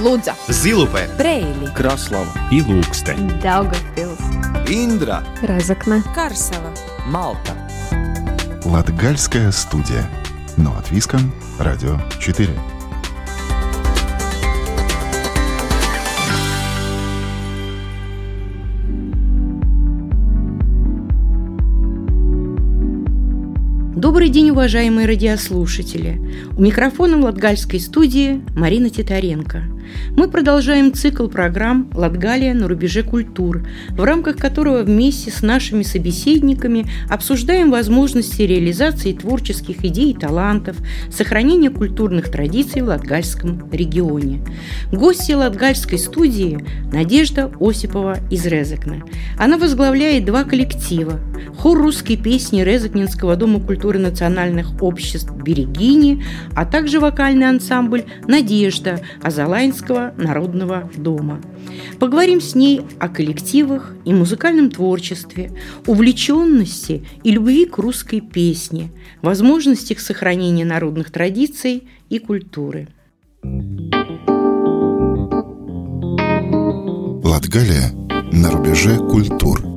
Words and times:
Лудза, 0.00 0.34
Зилупе, 0.48 1.10
Брейли, 1.18 1.70
Краслава 1.76 2.32
и 2.50 2.62
Лукстен. 2.62 3.38
Даугавпилс, 3.42 4.18
Индра 4.66 5.22
Разокна, 5.42 6.02
Карсела. 6.14 6.72
Малта 7.06 7.54
Латгальская 8.64 9.52
студия. 9.52 10.08
Но 10.56 10.74
от 10.78 10.90
Виском, 10.90 11.32
Радио 11.58 11.98
4. 12.18 12.48
Добрый 23.96 24.30
день, 24.30 24.48
уважаемые 24.48 25.06
радиослушатели! 25.06 26.48
У 26.56 26.62
микрофона 26.62 27.18
в 27.18 27.20
Латгальской 27.20 27.80
студии 27.80 28.40
Марина 28.56 28.88
Титаренко. 28.88 29.79
Мы 30.16 30.28
продолжаем 30.28 30.92
цикл 30.92 31.28
программ 31.28 31.90
«Латгалия 31.94 32.54
на 32.54 32.68
рубеже 32.68 33.02
культур», 33.02 33.66
в 33.90 34.02
рамках 34.02 34.36
которого 34.36 34.82
вместе 34.82 35.30
с 35.30 35.42
нашими 35.42 35.82
собеседниками 35.82 36.86
обсуждаем 37.08 37.70
возможности 37.70 38.42
реализации 38.42 39.12
творческих 39.12 39.84
идей 39.84 40.12
и 40.12 40.16
талантов, 40.16 40.76
сохранения 41.10 41.70
культурных 41.70 42.30
традиций 42.30 42.82
в 42.82 42.86
Латгальском 42.86 43.68
регионе. 43.72 44.40
Гостья 44.92 45.36
Латгальской 45.36 45.98
студии– 45.98 46.58
Надежда 46.92 47.50
Осипова 47.60 48.18
из 48.30 48.46
Резекна. 48.46 49.02
Она 49.38 49.58
возглавляет 49.58 50.24
два 50.24 50.44
коллектива– 50.44 51.20
хор 51.56 51.78
русской 51.78 52.16
песни 52.16 52.62
Резекнинского 52.62 53.36
дома 53.36 53.60
культуры 53.60 53.98
национальных 53.98 54.82
обществ 54.82 55.30
«Берегини», 55.32 56.22
а 56.54 56.64
также 56.64 57.00
вокальный 57.00 57.48
ансамбль 57.48 58.04
«Надежда» 58.26 59.00
Азалайнского 59.22 59.79
народного 60.16 60.90
дома. 60.96 61.40
Поговорим 61.98 62.40
с 62.40 62.54
ней 62.54 62.82
о 62.98 63.08
коллективах 63.08 63.94
и 64.04 64.12
музыкальном 64.12 64.70
творчестве, 64.70 65.52
увлеченности 65.86 67.04
и 67.24 67.30
любви 67.30 67.66
к 67.66 67.78
русской 67.78 68.20
песне, 68.20 68.90
возможностях 69.22 70.00
сохранения 70.00 70.64
народных 70.64 71.10
традиций 71.10 71.88
и 72.08 72.18
культуры. 72.18 72.88
Латгалия 77.24 77.92
на 78.32 78.50
рубеже 78.50 78.96
культур. 78.96 79.69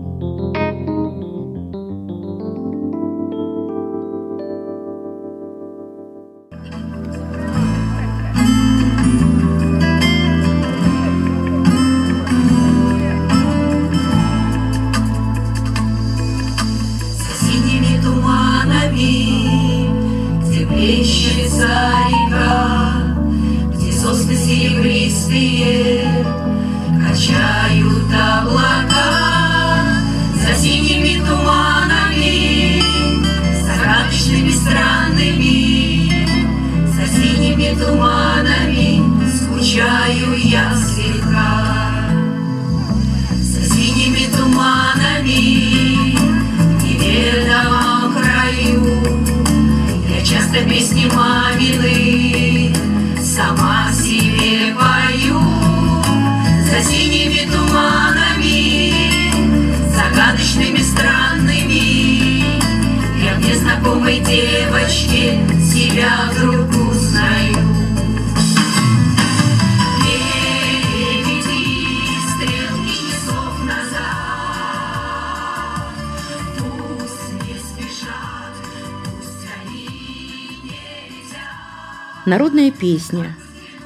Народная 82.33 82.71
песня. 82.71 83.37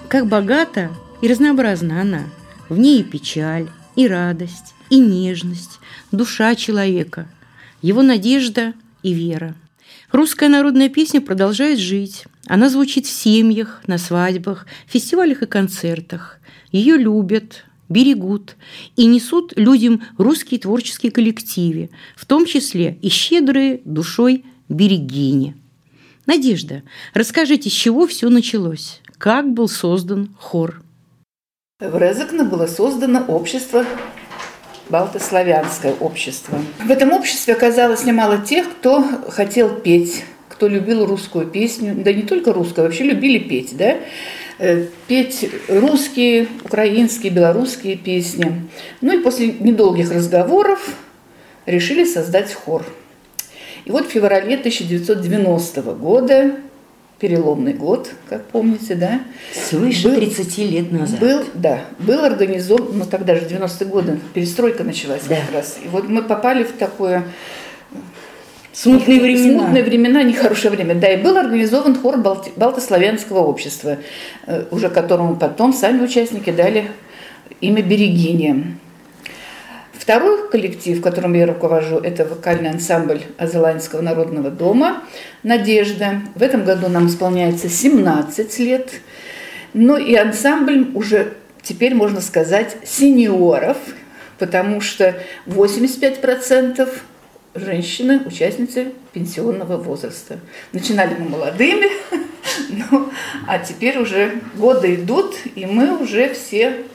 Как 0.08 0.25
богата 0.28 0.90
и 1.22 1.28
разнообразна 1.28 2.00
она. 2.00 2.30
В 2.69 2.78
ней 2.78 3.02
и 3.02 3.03
печаль, 3.03 3.68
и 3.97 4.08
радость, 4.08 4.74
и 4.90 5.00
нежность, 5.00 5.81
душа 6.13 6.56
человека, 6.56 7.28
его 7.81 8.03
надежда 8.03 8.74
и 9.03 9.12
вера. 9.12 9.53
Русская 10.13 10.47
народная 10.47 10.88
песня 10.88 11.19
продолжает 11.19 11.78
жить. 11.78 12.24
Она 12.46 12.69
звучит 12.69 13.06
в 13.06 13.09
семьях, 13.09 13.81
на 13.85 13.97
свадьбах, 13.97 14.66
фестивалях 14.88 15.41
и 15.41 15.46
концертах. 15.46 16.40
Ее 16.72 16.96
любят, 16.96 17.66
берегут 17.90 18.56
и 18.96 19.08
несут 19.08 19.52
людям 19.58 20.03
русские 20.18 20.62
творческие 20.62 21.12
коллективы, 21.12 21.90
в 22.16 22.25
том 22.25 22.46
числе 22.46 22.97
и 23.02 23.09
щедрые 23.09 23.81
душой 23.84 24.46
берегини. 24.69 25.53
Надежда, 26.27 26.83
расскажите, 27.15 27.69
с 27.69 27.73
чего 27.73 28.05
все 28.05 28.29
началось? 28.29 29.01
Как 29.17 29.51
был 29.51 29.67
создан 29.67 30.35
хор? 30.39 30.81
В 31.79 31.97
Резекне 31.97 32.43
было 32.43 32.67
создано 32.67 33.25
общество 33.27 33.83
Балтославянское 34.89 35.95
общество. 35.95 36.59
В 36.85 36.91
этом 36.91 37.11
обществе 37.13 37.55
оказалось 37.55 38.05
немало 38.05 38.37
тех, 38.37 38.69
кто 38.69 39.03
хотел 39.29 39.75
петь, 39.75 40.23
кто 40.49 40.67
любил 40.67 41.05
русскую 41.07 41.47
песню, 41.47 41.95
да 41.95 42.13
не 42.13 42.21
только 42.21 42.53
русскую, 42.53 42.85
вообще 42.85 43.03
любили 43.03 43.39
петь, 43.39 43.75
да, 43.75 43.97
Э, 44.59 44.87
петь 45.07 45.47
русские, 45.67 46.47
украинские, 46.66 47.31
белорусские 47.31 47.95
песни. 47.95 48.67
Ну 49.01 49.19
и 49.19 49.21
после 49.21 49.53
недолгих 49.53 50.11
разговоров 50.11 50.95
решили 51.67 52.05
создать 52.05 52.53
хор. 52.53 52.83
И 53.87 53.91
вот 53.91 54.05
в 54.05 54.09
феврале 54.09 54.55
1990 54.57 55.81
года, 55.93 56.51
переломный 57.19 57.71
год, 57.71 58.09
как 58.27 58.43
помните, 58.47 58.95
да? 58.95 59.21
Свыше 59.53 60.09
был- 60.09 60.15
30 60.17 60.57
лет 60.65 60.91
назад. 60.91 61.21
Был, 61.21 61.39
да, 61.53 61.79
был 61.97 62.25
организован, 62.25 62.97
ну 62.97 63.05
тогда 63.05 63.33
же 63.35 63.45
90-е 63.45 63.87
годы, 63.87 64.19
перестройка 64.33 64.83
началась 64.83 65.21
Да. 65.29 65.37
как 65.37 65.53
раз. 65.55 65.77
И 65.85 65.87
вот 65.87 66.09
мы 66.09 66.21
попали 66.21 66.63
в 66.65 66.73
такое 66.73 67.23
Смутные 68.73 69.21
времена. 69.21 69.59
Смутные 69.61 69.83
времена, 69.85 70.21
нехорошее 70.21 70.71
время. 70.71 70.93
Да, 70.93 71.09
и 71.09 71.23
был 71.23 71.37
организован 71.37 71.95
хор 71.95 72.17
Балти- 72.17 72.51
Балтославянского 72.57 73.39
общества, 73.39 73.99
э, 74.47 74.65
уже 74.69 74.89
которому 74.89 75.37
потом 75.37 75.71
сами 75.71 76.03
участники 76.03 76.49
дали 76.51 76.91
имя 77.61 77.81
Берегиня. 77.81 78.65
Второй 80.07 80.50
коллектив, 80.50 81.01
которым 81.01 81.34
я 81.34 81.45
руковожу, 81.45 81.97
это 81.97 82.23
вокальный 82.23 82.69
ансамбль 82.69 83.23
Азеланского 83.38 84.00
народного 84.00 84.50
дома 84.50 85.03
«Надежда». 85.44 86.22
В 86.34 86.41
этом 86.41 86.63
году 86.63 86.88
нам 86.88 87.07
исполняется 87.07 87.68
17 87.68 88.59
лет. 88.59 89.02
Ну 89.73 89.97
и 89.97 90.16
ансамбль 90.16 90.91
уже 90.93 91.34
теперь, 91.61 91.93
можно 91.93 92.22
сказать, 92.22 92.78
сеньоров, 92.85 93.76
потому 94.40 94.79
что 94.79 95.14
85% 95.46 96.90
женщины, 97.55 98.22
участницы 98.26 98.93
пенсионного 99.11 99.76
возраста. 99.76 100.40
Начинали 100.72 101.16
мы 101.20 101.28
молодыми, 101.28 101.87
ну, 102.70 103.09
а 103.46 103.59
теперь 103.59 103.97
уже 103.97 104.40
годы 104.55 104.96
идут, 104.96 105.35
и 105.55 105.66
мы 105.66 106.02
уже 106.02 106.34
все 106.34 106.85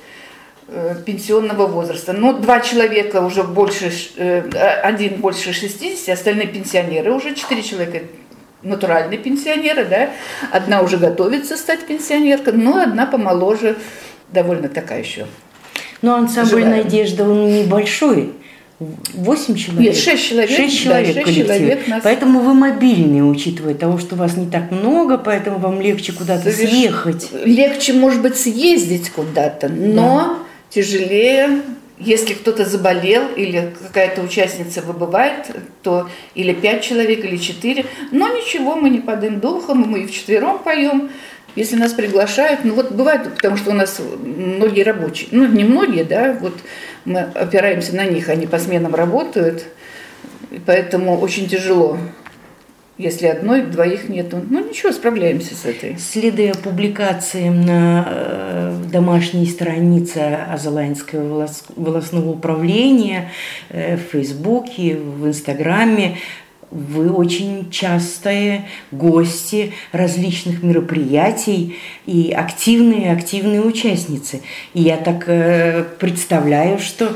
пенсионного 1.04 1.66
возраста. 1.66 2.12
Но 2.12 2.32
два 2.32 2.60
человека 2.60 3.20
уже 3.20 3.42
больше, 3.42 3.90
ш- 3.90 4.10
э, 4.16 4.40
один 4.82 5.16
больше 5.16 5.52
60, 5.52 6.08
остальные 6.08 6.48
пенсионеры, 6.48 7.12
уже 7.12 7.34
четыре 7.34 7.62
человека 7.62 8.00
натуральные 8.62 9.19
пенсионеры, 9.19 9.84
да, 9.84 10.10
одна 10.52 10.82
уже 10.82 10.96
готовится 10.96 11.56
стать 11.56 11.86
пенсионеркой, 11.86 12.52
но 12.54 12.80
одна 12.80 13.06
помоложе, 13.06 13.76
довольно 14.32 14.69
такая 14.69 15.00
еще 15.02 15.26
Но 16.00 16.14
ансамбль 16.14 16.60
Живая. 16.62 16.82
«Надежда» 16.84 17.24
он 17.28 17.52
небольшой. 17.52 18.32
Восемь 19.14 19.54
человек? 19.54 19.80
Нет, 19.94 19.96
шесть 19.96 20.28
человек. 20.28 20.50
Шесть 20.50 20.76
да, 20.76 20.82
человек 20.82 21.14
шесть 21.14 21.24
коллектив. 21.26 21.46
человек 21.46 21.88
нас- 21.88 22.00
Поэтому 22.02 22.40
вы 22.40 22.54
мобильные, 22.54 23.22
учитывая 23.22 23.74
того, 23.74 23.98
что 23.98 24.16
вас 24.16 24.36
не 24.36 24.46
так 24.50 24.72
много, 24.72 25.19
поэтому 25.19 25.58
вам 25.58 25.80
легче 25.80 26.12
куда-то 26.12 26.50
съехать. 26.50 27.28
Легче, 27.44 27.92
может 27.92 28.22
быть, 28.22 28.36
съездить 28.36 29.10
куда-то, 29.10 29.69
но 29.69 30.38
тяжелее, 30.74 31.62
если 31.98 32.34
кто-то 32.34 32.64
заболел 32.64 33.28
или 33.36 33.74
какая-то 33.86 34.22
участница 34.22 34.82
выбывает, 34.82 35.50
то 35.82 36.08
или 36.34 36.52
пять 36.52 36.82
человек, 36.82 37.24
или 37.24 37.36
четыре. 37.36 37.86
Но 38.10 38.28
ничего, 38.28 38.74
мы 38.74 38.90
не 38.90 39.00
падаем 39.00 39.40
духом, 39.40 39.78
мы 39.78 40.00
и 40.00 40.06
вчетвером 40.06 40.58
поем. 40.58 41.10
Если 41.54 41.76
нас 41.76 41.92
приглашают, 41.92 42.64
ну 42.64 42.74
вот 42.74 42.92
бывает, 42.92 43.34
потому 43.34 43.58
что 43.58 43.70
у 43.70 43.74
нас 43.74 44.00
многие 44.00 44.82
рабочие, 44.82 45.28
ну 45.32 45.46
не 45.46 45.64
многие, 45.64 46.02
да, 46.02 46.36
вот 46.40 46.54
мы 47.04 47.20
опираемся 47.20 47.94
на 47.94 48.06
них, 48.06 48.30
они 48.30 48.46
по 48.46 48.58
сменам 48.58 48.94
работают, 48.94 49.66
поэтому 50.64 51.20
очень 51.20 51.48
тяжело, 51.48 51.98
если 52.98 53.26
одной, 53.26 53.62
двоих 53.62 54.08
нету. 54.08 54.40
Ну 54.48 54.68
ничего, 54.68 54.92
справляемся 54.92 55.54
с 55.54 55.64
этой. 55.64 55.96
Следуя 55.98 56.54
публикациям 56.54 57.64
на 57.64 58.06
э, 58.06 58.76
домашней 58.92 59.46
странице 59.46 60.38
Азалайнского 60.50 61.42
волос- 61.42 61.64
волосного 61.74 62.30
управления 62.30 63.30
э, 63.70 63.96
в 63.96 64.12
Фейсбуке, 64.12 64.96
в 64.96 65.26
Инстаграме, 65.26 66.18
вы 66.70 67.12
очень 67.12 67.70
частые 67.70 68.66
гости 68.90 69.74
различных 69.92 70.62
мероприятий 70.62 71.76
и 72.06 72.32
активные-активные 72.32 73.60
участницы. 73.60 74.40
И 74.72 74.80
я 74.80 74.96
так 74.96 75.24
э, 75.26 75.84
представляю, 75.98 76.78
что 76.78 77.12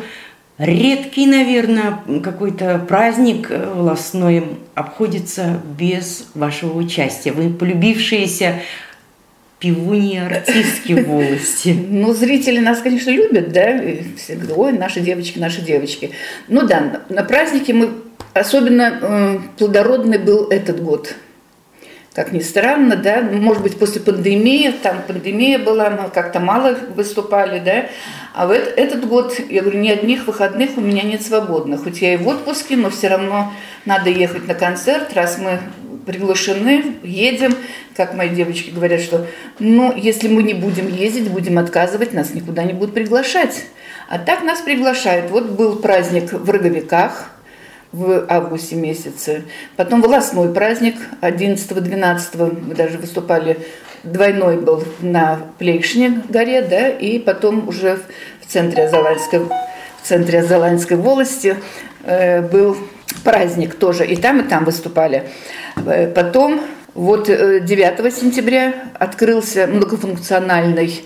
редкий, 0.58 1.26
наверное, 1.26 2.00
какой-то 2.23 2.79
праздник 2.79 3.50
э, 3.50 3.73
волосной 3.75 4.58
обходится 4.75 5.61
без 5.79 6.29
вашего 6.35 6.79
участия. 6.79 7.32
Вы 7.32 7.50
полюбившиеся 7.50 8.62
пивуньи 9.58 10.19
артистки 10.19 10.93
в 10.93 11.06
волости. 11.06 11.76
Ну, 11.88 12.12
зрители 12.12 12.58
нас, 12.58 12.81
конечно, 12.81 13.11
любят, 13.11 13.53
да, 13.53 13.82
и 13.82 14.03
все 14.17 14.35
говорят, 14.35 14.58
ой, 14.58 14.73
наши 14.73 15.00
девочки, 15.00 15.38
наши 15.38 15.62
девочки. 15.62 16.11
Ну 16.49 16.67
да, 16.67 17.03
на 17.08 17.25
празднике 17.25 17.73
мы, 17.73 17.91
особенно 18.35 18.99
э, 19.00 19.38
плодородный 19.58 20.19
был 20.19 20.49
этот 20.49 20.82
год. 20.82 21.14
Как 22.17 22.33
ни 22.33 22.41
странно, 22.41 22.97
да, 22.97 23.21
может 23.21 23.63
быть, 23.63 23.79
после 23.79 24.01
пандемии, 24.01 24.71
там 24.83 25.03
пандемия 25.07 25.59
была, 25.59 25.91
мы 25.91 26.09
как-то 26.09 26.41
мало 26.41 26.75
выступали, 26.95 27.59
да, 27.59 27.89
а 28.33 28.47
в 28.47 28.53
эт- 28.53 28.73
этот 28.75 29.07
год, 29.07 29.39
я 29.51 29.61
говорю, 29.61 29.81
ни 29.81 29.91
одних 29.91 30.27
выходных 30.27 30.79
у 30.79 30.81
меня 30.81 31.03
нет 31.03 31.21
свободных, 31.21 31.83
хоть 31.85 32.01
я 32.01 32.15
и 32.15 32.17
в 32.17 32.27
отпуске, 32.27 32.75
но 32.75 32.89
все 32.89 33.09
равно 33.09 33.53
надо 33.85 34.09
ехать 34.09 34.49
на 34.49 34.55
концерт, 34.55 35.13
раз 35.13 35.37
мы 35.37 35.61
приглашены, 36.07 36.95
едем, 37.03 37.55
как 37.95 38.15
мои 38.15 38.31
девочки 38.31 38.71
говорят, 38.71 39.03
что, 39.03 39.27
ну, 39.59 39.95
если 39.95 40.29
мы 40.29 40.43
не 40.43 40.55
будем 40.55 40.89
ездить, 40.89 41.29
будем 41.31 41.59
отказывать, 41.59 42.15
нас 42.15 42.33
никуда 42.33 42.63
не 42.63 42.73
будут 42.73 42.95
приглашать. 42.95 43.67
А 44.09 44.19
так 44.19 44.43
нас 44.43 44.61
приглашают. 44.61 45.31
Вот 45.31 45.51
был 45.51 45.77
праздник 45.77 46.33
в 46.33 46.49
Роговиках, 46.49 47.31
в 47.93 48.27
августе 48.29 48.77
месяце. 48.77 49.44
Потом 49.77 50.03
волосной 50.03 50.53
праздник 50.53 50.97
11-12 51.21 52.67
мы 52.69 52.75
даже 52.75 52.99
выступали, 52.99 53.59
двойной 54.03 54.59
был 54.59 54.85
на 55.00 55.41
Плейшне 55.59 56.23
горе, 56.29 56.62
да, 56.62 56.88
и 56.88 57.19
потом 57.19 57.69
уже 57.69 57.99
в 58.41 58.53
центре 58.53 58.85
Азаланской, 58.85 59.41
в 59.41 59.50
центре 60.03 60.41
Азаланской 60.41 60.97
волости 60.97 61.56
э, 62.05 62.43
был 62.43 62.77
праздник 63.25 63.75
тоже, 63.75 64.06
и 64.06 64.17
там, 64.17 64.41
и 64.41 64.49
там 64.49 64.65
выступали. 64.65 65.29
Э, 65.77 66.09
Потом, 66.09 66.61
вот 66.94 67.29
э, 67.29 67.61
9 67.61 68.15
сентября 68.15 68.75
открылся 68.94 69.67
многофункциональный 69.67 71.03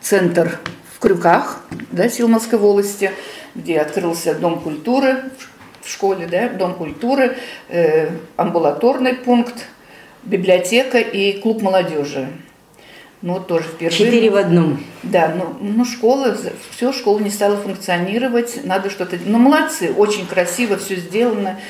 центр 0.00 0.58
в 0.94 0.98
Крюках, 0.98 1.60
да, 1.92 2.08
Силмовской 2.08 2.58
волости, 2.58 3.10
где 3.54 3.78
открылся 3.78 4.34
Дом 4.34 4.60
культуры 4.60 5.22
в 5.82 5.90
школе, 5.90 6.26
да, 6.26 6.48
Дом 6.48 6.74
культуры, 6.74 7.36
э, 7.68 8.10
амбулаторный 8.36 9.14
пункт, 9.14 9.66
библиотека 10.24 10.98
и 10.98 11.40
клуб 11.40 11.62
молодежи. 11.62 12.28
Ну, 13.22 13.34
вот 13.34 13.48
тоже 13.48 13.64
впервые. 13.64 13.98
Четыре 13.98 14.30
в 14.30 14.36
одном. 14.36 14.82
Да, 15.02 15.34
ну, 15.36 15.54
ну 15.60 15.84
школа, 15.84 16.34
все, 16.70 16.90
школа 16.90 17.18
не 17.18 17.28
стала 17.28 17.58
функционировать, 17.58 18.60
надо 18.64 18.88
что-то... 18.88 19.18
Ну, 19.26 19.36
молодцы, 19.36 19.92
очень 19.94 20.26
красиво 20.26 20.78
все 20.78 20.96
сделано, 20.96 21.60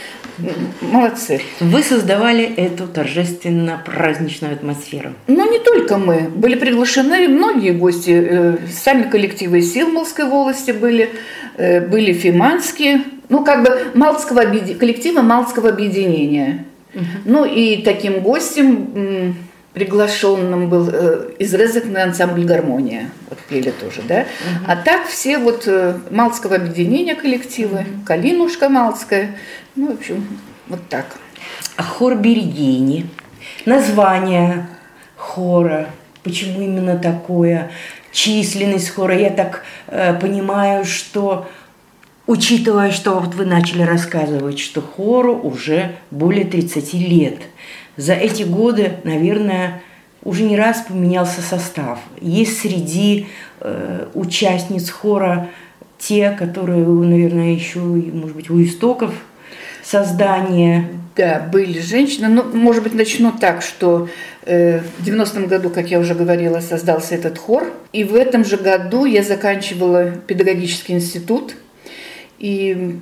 молодцы. 0.81 1.41
Вы 1.59 1.83
создавали 1.83 2.45
эту 2.45 2.87
торжественно-праздничную 2.87 4.53
атмосферу. 4.53 5.15
Но 5.27 5.45
не 5.45 5.59
только 5.59 5.99
мы. 5.99 6.29
Были 6.29 6.55
приглашены 6.55 7.27
многие 7.27 7.73
гости. 7.73 8.11
э, 8.11 8.59
Сами 8.73 9.11
коллективы 9.11 9.61
Силмолской 9.61 10.27
волости 10.27 10.71
были, 10.71 11.11
э, 11.57 11.81
были 11.81 12.13
фиманские, 12.13 13.03
ну, 13.31 13.45
как 13.45 13.63
бы 13.65 13.93
Малтского 13.95 14.43
объеди- 14.43 14.75
коллектива 14.75 15.23
Малтского 15.23 15.71
объединения. 15.71 16.67
Ну, 17.25 17.45
и 17.45 17.83
таким 17.83 18.21
гостем 18.21 19.37
приглашенным 19.73 20.69
был 20.69 20.91
э, 20.93 21.31
из 21.39 21.55
Резекна 21.55 22.03
ансамбль 22.03 22.45
«Гармония». 22.45 23.11
Вот 23.29 23.39
пели 23.49 23.71
тоже, 23.71 24.03
да? 24.03 24.27
А 24.67 24.75
так 24.75 25.07
все 25.07 25.39
вот 25.39 25.63
э, 25.69 25.97
Малтского 26.11 26.57
объединения 26.57 27.15
коллективы, 27.15 27.87
Калинушка 28.05 28.69
Малтская, 28.69 29.37
ну, 29.77 29.93
в 29.93 30.01
общем, 30.01 30.27
вот 30.67 30.81
так. 30.89 31.07
А 31.77 31.85
хор 31.85 32.17
Берегини, 32.17 33.07
название 33.65 34.67
хора, 35.17 35.87
почему 36.25 36.61
именно 36.63 36.99
такое, 36.99 37.71
численность 38.11 38.91
хора. 38.91 39.17
Я 39.17 39.31
так 39.31 39.63
э, 39.87 40.15
понимаю, 40.19 40.85
что 40.85 41.49
учитывая, 42.31 42.93
что 42.93 43.19
вот 43.19 43.35
вы 43.35 43.45
начали 43.45 43.83
рассказывать, 43.83 44.61
что 44.61 44.81
хору 44.81 45.37
уже 45.37 45.97
более 46.13 46.45
30 46.45 46.95
лет, 46.95 47.39
за 47.97 48.13
эти 48.13 48.45
годы, 48.45 48.93
наверное, 49.03 49.83
уже 50.23 50.45
не 50.45 50.57
раз 50.57 50.85
поменялся 50.87 51.43
состав. 51.43 51.99
Есть 52.21 52.61
среди 52.61 53.27
э, 53.59 54.07
участниц 54.15 54.91
хора 54.91 55.49
те, 55.99 56.31
которые, 56.31 56.87
наверное, 56.87 57.53
еще, 57.53 57.81
может 57.81 58.37
быть, 58.37 58.49
у 58.49 58.63
истоков 58.63 59.13
создания 59.83 60.89
Да, 61.17 61.45
были 61.53 61.81
женщины. 61.81 62.29
Ну, 62.29 62.45
может 62.45 62.85
быть, 62.85 62.95
начну 62.95 63.33
так, 63.33 63.61
что 63.61 64.09
э, 64.45 64.79
в 64.99 65.05
90-м 65.05 65.47
году, 65.47 65.69
как 65.69 65.91
я 65.91 65.99
уже 65.99 66.15
говорила, 66.15 66.61
создался 66.61 67.17
этот 67.17 67.39
хор. 67.39 67.73
И 67.93 68.05
в 68.05 68.15
этом 68.15 68.45
же 68.45 68.57
году 68.57 69.05
я 69.05 69.25
заканчивала 69.25 70.13
педагогический 70.13 70.93
институт. 70.93 71.57
И 72.41 72.99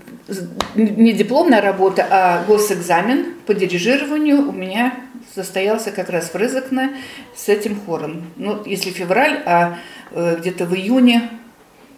не 0.74 1.12
дипломная 1.12 1.60
работа, 1.60 2.06
а 2.10 2.44
госэкзамен 2.44 3.34
по 3.46 3.54
дирижированию 3.54 4.48
у 4.48 4.52
меня 4.52 4.94
состоялся 5.32 5.92
как 5.92 6.10
раз 6.10 6.30
в 6.30 6.34
Рызыкне 6.34 6.96
с 7.36 7.48
этим 7.48 7.80
хором. 7.80 8.24
Ну, 8.36 8.62
если 8.66 8.90
февраль, 8.90 9.40
а 9.46 9.78
э, 10.10 10.36
где-то 10.40 10.66
в 10.66 10.74
июне 10.74 11.30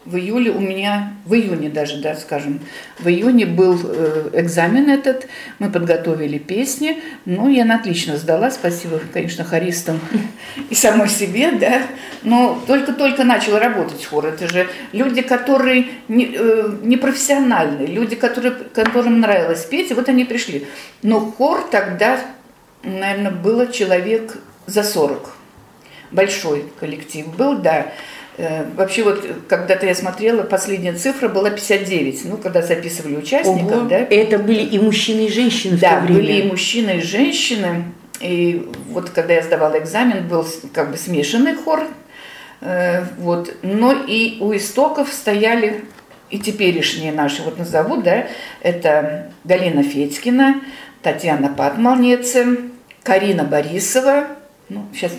в 0.05 0.17
июле 0.17 0.51
у 0.51 0.61
меня, 0.61 1.13
в 1.27 1.35
июне 1.35 1.69
даже, 1.69 2.01
да, 2.01 2.15
скажем, 2.17 2.61
в 2.99 3.07
июне 3.07 3.45
был 3.45 3.79
э, 3.83 4.31
экзамен 4.33 4.89
этот, 4.89 5.27
мы 5.59 5.71
подготовили 5.71 6.39
песни, 6.39 7.03
ну, 7.27 7.49
я 7.51 7.67
на 7.67 7.77
отлично 7.77 8.17
сдала, 8.17 8.51
спасибо, 8.51 8.99
конечно, 9.13 9.45
хористам 9.45 10.01
и 10.71 10.75
самой 10.75 11.09
себе, 11.09 11.53
да, 11.53 11.83
но 12.23 12.63
только-только 12.67 13.25
начала 13.25 13.61
работать 13.61 14.05
хор, 14.05 14.27
это 14.27 14.49
же 14.49 14.69
люди, 14.93 15.21
которые 15.21 15.89
не, 16.09 16.35
э, 16.35 16.77
люди, 17.87 18.17
которые, 18.17 18.53
которым 18.53 19.21
нравилось 19.21 19.65
петь, 19.67 19.91
и 19.91 19.95
вот 19.95 20.09
они 20.09 20.25
пришли. 20.25 20.67
Но 21.03 21.21
хор 21.21 21.69
тогда, 21.71 22.19
наверное, 22.83 23.33
было 23.33 23.67
человек 23.67 24.39
за 24.67 24.83
40, 24.83 25.31
большой 26.11 26.65
коллектив 26.81 27.27
был, 27.37 27.59
да, 27.59 27.93
Вообще 28.77 29.03
вот 29.03 29.25
когда-то 29.49 29.87
я 29.87 29.95
смотрела, 29.95 30.43
последняя 30.43 30.95
цифра 30.95 31.29
была 31.29 31.51
59, 31.51 32.25
ну, 32.25 32.37
когда 32.37 32.63
записывали 32.63 33.17
участников, 33.17 33.73
Ого, 33.79 33.89
да. 33.89 33.99
Это 33.99 34.39
были 34.39 34.61
и 34.63 34.79
мужчины, 34.79 35.27
и 35.27 35.33
женщины 35.33 35.77
в 35.77 35.81
Да, 35.81 36.01
то 36.01 36.07
время. 36.07 36.21
были 36.21 36.33
и 36.33 36.43
мужчины, 36.45 36.99
и 36.99 37.01
женщины. 37.01 37.85
И 38.21 38.69
вот 38.91 39.11
когда 39.11 39.35
я 39.35 39.43
сдавала 39.43 39.79
экзамен, 39.79 40.27
был 40.29 40.47
как 40.73 40.91
бы 40.91 40.97
смешанный 40.97 41.55
хор. 41.55 41.83
Э, 42.61 43.05
Вот. 43.19 43.55
Но 43.63 43.93
и 43.93 44.39
у 44.41 44.55
истоков 44.55 45.13
стояли 45.13 45.85
и 46.31 46.39
теперешние 46.39 47.13
наши, 47.13 47.43
вот 47.43 47.59
назову, 47.59 48.01
да, 48.03 48.29
это 48.63 49.33
Галина 49.45 49.83
Федькина, 49.83 50.61
Татьяна 51.03 51.49
Патмалнеце, 51.49 52.59
Карина 53.03 53.43
Борисова, 53.45 54.27
ну, 54.71 54.87
сейчас 54.95 55.13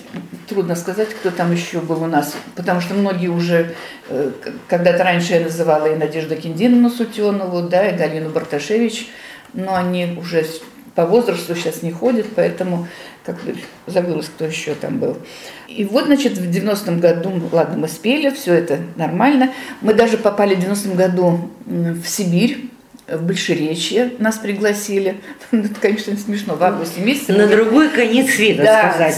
трудно 0.47 0.75
сказать, 0.75 1.09
кто 1.09 1.29
там 1.29 1.51
еще 1.51 1.81
был 1.81 2.01
у 2.03 2.07
нас, 2.07 2.35
потому 2.55 2.79
что 2.79 2.93
многие 2.93 3.27
уже, 3.27 3.75
э, 4.07 4.31
когда-то 4.67 5.03
раньше 5.03 5.33
я 5.33 5.41
называла 5.41 5.87
и 5.87 5.95
Надежду 5.95 6.37
Киндиновну 6.37 6.89
Сутенову, 6.89 7.63
да, 7.63 7.89
и 7.89 7.97
Галину 7.97 8.29
Барташевич, 8.29 9.09
но 9.53 9.75
они 9.75 10.17
уже 10.17 10.45
по 10.95 11.05
возрасту 11.05 11.53
сейчас 11.55 11.83
не 11.83 11.91
ходят, 11.91 12.27
поэтому 12.33 12.87
как 13.25 13.41
бы 13.43 13.55
забылась, 13.87 14.27
кто 14.27 14.45
еще 14.45 14.73
там 14.73 14.99
был. 14.99 15.17
И 15.67 15.83
вот, 15.83 16.05
значит, 16.05 16.37
в 16.37 16.49
90-м 16.49 17.01
году, 17.01 17.33
ладно, 17.51 17.77
мы 17.77 17.87
спели, 17.89 18.29
все 18.29 18.53
это 18.53 18.79
нормально. 18.95 19.51
Мы 19.81 19.93
даже 19.93 20.17
попали 20.17 20.55
в 20.55 20.59
90-м 20.59 20.95
году 20.95 21.49
в 21.65 22.05
Сибирь, 22.05 22.70
в 23.17 23.23
Большеречье 23.23 24.13
нас 24.19 24.37
пригласили. 24.37 25.17
Ну, 25.51 25.63
Это, 25.63 25.79
конечно, 25.81 26.15
смешно, 26.17 26.55
в 26.55 26.63
августе 26.63 27.01
месяце. 27.01 27.33
На 27.33 27.45
мы- 27.45 27.55
другой 27.55 27.89
конец 27.89 28.33
света 28.33 28.63
да, 28.63 28.89
сказать 28.91 29.13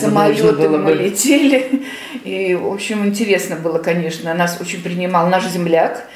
было 0.58 0.78
мы 0.78 0.96
бы. 0.96 1.04
летели. 1.04 1.84
И, 2.24 2.56
в 2.56 2.68
общем, 2.72 3.06
интересно 3.06 3.56
было, 3.56 3.78
конечно. 3.78 4.34
Нас 4.34 4.58
очень 4.60 4.82
принимал 4.82 5.28
наш 5.28 5.48
земляк 5.48 6.08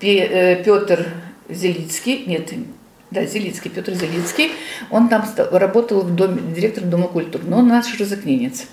э, 0.00 0.62
Петр 0.64 1.06
Зелицкий. 1.48 2.24
Нет, 2.26 2.50
да, 3.10 3.24
Зелицкий, 3.24 3.70
Петр 3.70 3.92
Зелицкий. 3.94 4.52
Он 4.90 5.08
там 5.08 5.24
работал 5.52 6.02
в 6.02 6.14
доме, 6.14 6.40
директором 6.54 6.90
Дома 6.90 7.08
культуры, 7.08 7.44
но 7.46 7.58
он 7.58 7.68
наш 7.68 7.98
розыкненец. 7.98 8.64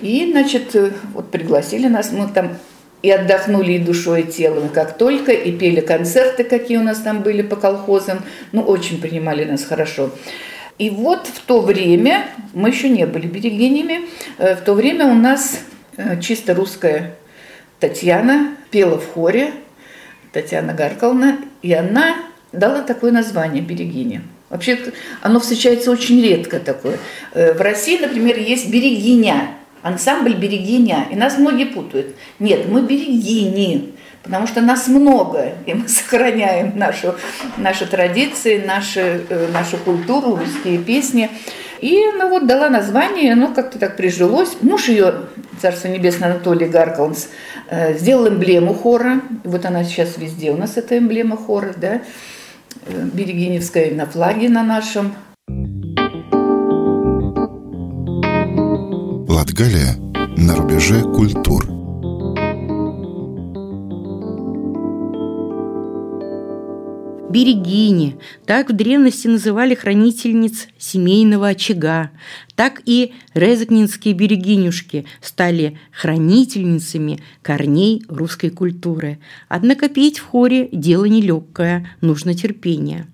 И, 0.00 0.28
значит, 0.30 0.74
э, 0.76 0.92
вот 1.14 1.30
пригласили 1.30 1.88
нас, 1.88 2.12
мы 2.12 2.28
там 2.28 2.58
и 3.02 3.10
отдохнули 3.10 3.72
и 3.72 3.78
душой, 3.78 4.22
и 4.22 4.24
телом, 4.24 4.68
как 4.68 4.98
только, 4.98 5.32
и 5.32 5.52
пели 5.52 5.80
концерты, 5.80 6.44
какие 6.44 6.78
у 6.78 6.82
нас 6.82 6.98
там 6.98 7.22
были 7.22 7.42
по 7.42 7.56
колхозам. 7.56 8.24
Ну, 8.52 8.62
очень 8.62 9.00
принимали 9.00 9.44
нас 9.44 9.64
хорошо. 9.64 10.10
И 10.78 10.90
вот 10.90 11.26
в 11.26 11.40
то 11.40 11.60
время, 11.60 12.26
мы 12.52 12.68
еще 12.68 12.88
не 12.88 13.06
были 13.06 13.26
берегинями, 13.26 14.08
э, 14.38 14.56
в 14.56 14.60
то 14.60 14.74
время 14.74 15.06
у 15.06 15.14
нас 15.14 15.60
э, 15.96 16.20
чисто 16.20 16.54
русская 16.54 17.14
Татьяна 17.80 18.56
пела 18.70 18.98
в 18.98 19.12
хоре, 19.12 19.52
Татьяна 20.32 20.74
Гарковна, 20.74 21.38
и 21.62 21.72
она 21.72 22.16
дала 22.52 22.82
такое 22.82 23.10
название 23.10 23.62
«Берегиня». 23.62 24.22
Вообще 24.50 24.78
оно 25.22 25.40
встречается 25.40 25.90
очень 25.90 26.22
редко 26.22 26.60
такое. 26.60 26.98
Э, 27.32 27.54
В 27.54 27.60
России, 27.60 27.98
например, 27.98 28.38
есть 28.38 28.70
«Берегиня», 28.70 29.50
ансамбль 29.86 30.34
«Берегиня», 30.34 31.06
и 31.10 31.16
нас 31.16 31.38
многие 31.38 31.66
путают. 31.66 32.16
Нет, 32.40 32.68
мы 32.68 32.82
«Берегини», 32.82 33.94
потому 34.24 34.48
что 34.48 34.60
нас 34.60 34.88
много, 34.88 35.52
и 35.64 35.74
мы 35.74 35.88
сохраняем 35.88 36.76
нашу, 36.76 37.14
наши 37.56 37.86
традиции, 37.86 38.62
наши, 38.66 39.24
э, 39.28 39.48
нашу 39.52 39.76
культуру, 39.78 40.36
русские 40.36 40.78
песни. 40.78 41.30
И 41.80 42.02
она 42.14 42.26
вот 42.26 42.46
дала 42.46 42.68
название, 42.68 43.34
оно 43.34 43.54
как-то 43.54 43.78
так 43.78 43.96
прижилось. 43.96 44.56
Муж 44.62 44.88
ее, 44.88 45.14
Царство 45.60 45.88
Небесное, 45.88 46.32
Анатолий 46.32 46.66
Гаркалнс, 46.66 47.28
э, 47.68 47.96
сделал 47.96 48.28
эмблему 48.28 48.74
хора. 48.74 49.20
Вот 49.44 49.64
она 49.64 49.84
сейчас 49.84 50.16
везде 50.18 50.50
у 50.50 50.56
нас 50.56 50.76
эта 50.76 50.98
эмблема 50.98 51.36
хора, 51.36 51.74
да, 51.76 52.00
э, 52.86 53.08
Берегиневская 53.12 53.94
на 53.94 54.06
флаге 54.06 54.48
на 54.48 54.64
нашем. 54.64 55.14
Рубеже 60.76 61.02
культур. 61.04 61.64
Берегини. 67.30 68.16
Так 68.44 68.70
в 68.70 68.74
древности 68.74 69.26
называли 69.26 69.74
хранительниц 69.74 70.68
семейного 70.78 71.48
очага. 71.48 72.10
Так 72.54 72.82
и 72.84 73.14
резакнинские 73.32 74.12
берегинюшки 74.12 75.06
стали 75.22 75.78
хранительницами 75.92 77.20
корней 77.40 78.04
русской 78.08 78.50
культуры. 78.50 79.18
Однако 79.48 79.88
петь 79.88 80.18
в 80.18 80.26
хоре– 80.26 80.68
дело 80.72 81.06
нелегкое, 81.06 81.88
нужно 82.02 82.34
терпение. 82.34 83.06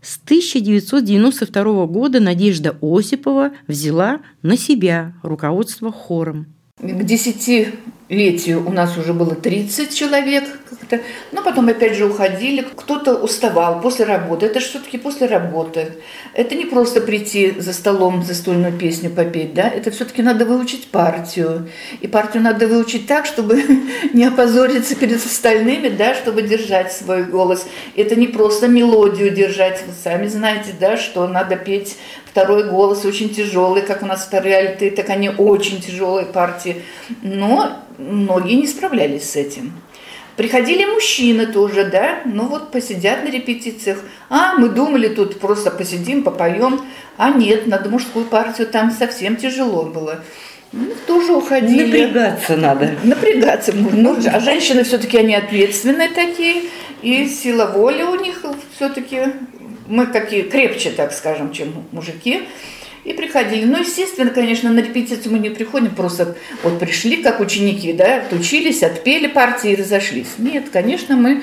С 0.00 0.20
1992 0.24 1.86
года 1.86 2.20
Надежда 2.20 2.76
Осипова 2.80 3.50
взяла 3.66 4.20
на 4.42 4.56
себя 4.56 5.14
руководство 5.24 5.90
хором. 5.90 6.57
К 6.80 7.02
десятилетию 7.02 8.64
у 8.64 8.70
нас 8.70 8.96
уже 8.96 9.12
было 9.12 9.34
30 9.34 9.92
человек. 9.92 10.44
как-то. 10.70 11.00
Но 11.32 11.42
потом 11.42 11.68
опять 11.68 11.96
же 11.96 12.06
уходили. 12.06 12.64
Кто-то 12.76 13.16
уставал 13.16 13.80
после 13.80 14.04
работы. 14.04 14.46
Это 14.46 14.60
же 14.60 14.66
все-таки 14.66 14.96
после 14.96 15.26
работы. 15.26 15.94
Это 16.34 16.54
не 16.54 16.66
просто 16.66 17.00
прийти 17.00 17.54
за 17.58 17.72
столом 17.72 18.22
застольную 18.22 18.72
песню 18.72 19.10
попеть, 19.10 19.54
да? 19.54 19.68
Это 19.68 19.90
все-таки 19.90 20.22
надо 20.22 20.44
выучить 20.44 20.86
партию. 20.86 21.68
И 22.00 22.06
партию 22.06 22.44
надо 22.44 22.68
выучить 22.68 23.08
так, 23.08 23.26
чтобы 23.26 23.60
не 24.12 24.24
опозориться 24.24 24.94
перед 24.94 25.16
остальными, 25.16 25.88
да, 25.88 26.14
чтобы 26.14 26.42
держать 26.42 26.92
свой 26.92 27.24
голос. 27.24 27.66
Это 27.96 28.14
не 28.14 28.28
просто 28.28 28.68
мелодию 28.68 29.30
держать. 29.30 29.82
Вы 29.84 29.92
сами 30.00 30.28
знаете, 30.28 30.74
да, 30.78 30.96
что 30.96 31.26
надо 31.26 31.56
петь 31.56 31.96
второй 32.38 32.70
голос 32.70 33.04
очень 33.04 33.30
тяжелый, 33.30 33.82
как 33.82 34.02
у 34.02 34.06
нас 34.06 34.24
вторые 34.24 34.56
альты, 34.56 34.90
так 34.90 35.10
они 35.10 35.28
очень 35.28 35.80
тяжелые 35.80 36.24
партии. 36.24 36.82
Но 37.22 37.82
многие 37.98 38.54
не 38.54 38.66
справлялись 38.68 39.30
с 39.30 39.36
этим. 39.36 39.72
Приходили 40.36 40.84
мужчины 40.84 41.46
тоже, 41.46 41.84
да, 41.84 42.20
ну 42.24 42.46
вот 42.46 42.70
посидят 42.70 43.24
на 43.24 43.28
репетициях. 43.28 43.98
А, 44.30 44.54
мы 44.54 44.68
думали, 44.68 45.08
тут 45.08 45.40
просто 45.40 45.72
посидим, 45.72 46.22
попоем. 46.22 46.80
А 47.16 47.30
нет, 47.30 47.66
надо 47.66 47.90
мужскую 47.90 48.24
партию, 48.24 48.68
там 48.68 48.92
совсем 48.92 49.34
тяжело 49.34 49.82
было. 49.82 50.22
Ну, 50.70 50.86
тоже 51.08 51.32
уходили. 51.32 51.86
Напрягаться 51.86 52.56
надо. 52.56 52.90
Напрягаться 53.02 53.72
нужно. 53.72 54.30
А 54.32 54.38
женщины 54.38 54.84
все-таки 54.84 55.18
они 55.18 55.34
ответственные 55.34 56.10
такие, 56.10 56.62
и 57.02 57.26
сила 57.26 57.66
воли 57.74 58.04
у 58.04 58.14
них 58.14 58.44
все-таки 58.76 59.22
мы 59.88 60.06
какие 60.06 60.42
крепче, 60.42 60.90
так 60.90 61.12
скажем, 61.12 61.52
чем 61.52 61.86
мужики. 61.92 62.42
И 63.04 63.14
приходили. 63.14 63.64
Ну, 63.64 63.80
естественно, 63.80 64.30
конечно, 64.30 64.70
на 64.70 64.80
репетицию 64.80 65.32
мы 65.32 65.38
не 65.38 65.50
приходим, 65.50 65.94
просто 65.94 66.36
вот 66.62 66.78
пришли 66.78 67.22
как 67.22 67.40
ученики, 67.40 67.92
да, 67.92 68.22
отучились, 68.22 68.82
отпели 68.82 69.28
партии 69.28 69.72
и 69.72 69.76
разошлись. 69.76 70.34
Нет, 70.36 70.68
конечно, 70.70 71.16
мы 71.16 71.42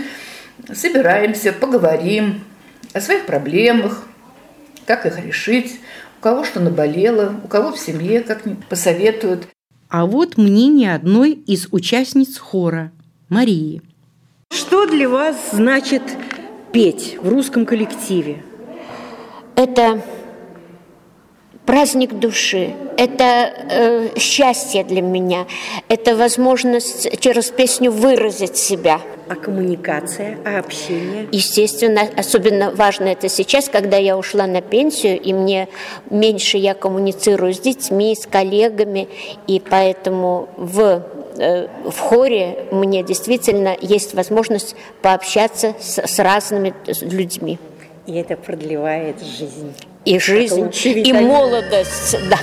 собираемся, 0.74 1.54
поговорим 1.54 2.44
о 2.94 3.02
своих 3.02 3.26
проблемах, 3.26 4.08
как 4.86 5.06
их 5.06 5.20
решить, 5.26 5.80
у 6.20 6.24
кого 6.24 6.44
что 6.44 6.60
наболело, 6.60 7.36
у 7.44 7.48
кого 7.48 7.72
в 7.72 7.80
семье, 7.80 8.22
как 8.22 8.44
посоветуют. 8.70 9.48
А 9.90 10.06
вот 10.06 10.38
мнение 10.38 10.94
одной 10.94 11.32
из 11.32 11.68
участниц 11.72 12.38
хора– 12.38 12.92
Марии. 13.30 13.82
Что 14.52 14.86
для 14.86 15.10
вас 15.10 15.36
значит 15.52 16.04
петь 16.76 17.18
в 17.22 17.30
русском 17.30 17.66
коллективе? 17.66 18.44
Это 19.56 20.02
праздник 21.66 22.16
души, 22.16 22.74
это 22.98 23.24
э, 23.24 24.20
счастье 24.20 24.84
для 24.84 25.02
меня, 25.02 25.48
это 25.88 26.18
возможность 26.18 27.18
через 27.22 27.50
песню 27.50 27.92
выразить 27.92 28.58
себя. 28.58 29.00
А 29.30 29.36
коммуникация, 29.36 30.38
а 30.44 30.60
общение? 30.60 31.30
Естественно, 31.32 32.02
особенно 32.18 32.72
важно 32.72 33.06
это 33.06 33.30
сейчас, 33.30 33.70
когда 33.70 33.96
я 33.96 34.18
ушла 34.18 34.46
на 34.46 34.62
пенсию, 34.62 35.18
и 35.22 35.32
мне 35.32 35.70
меньше 36.10 36.58
я 36.58 36.74
коммуницирую 36.74 37.54
с 37.54 37.60
детьми, 37.62 38.14
с 38.14 38.28
коллегами, 38.28 39.08
и 39.48 39.62
поэтому 39.62 40.50
в, 40.58 41.02
в 41.36 41.98
хоре 42.00 42.66
мне 42.72 43.04
действительно 43.04 43.76
есть 43.82 44.14
возможность 44.14 44.76
пообщаться 45.02 45.76
с, 45.80 46.00
с 46.00 46.20
разными 46.20 46.74
людьми. 47.02 47.60
И 48.06 48.16
это 48.16 48.38
продлевает 48.38 49.22
жизнь. 49.22 49.74
И 50.06 50.20
жизнь, 50.20 50.72
и 50.84 51.14
молодость, 51.14 52.16
да. 52.30 52.38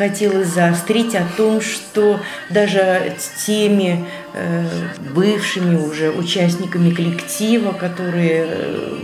Хотелось 0.00 0.48
заострить 0.48 1.14
о 1.14 1.26
том, 1.36 1.60
что 1.60 2.20
даже 2.48 3.14
теми 3.44 4.06
э, 4.32 4.64
бывшими 5.14 5.76
уже 5.76 6.10
участниками 6.10 6.94
коллектива, 6.94 7.72
которые, 7.72 8.46
э, 8.48 8.98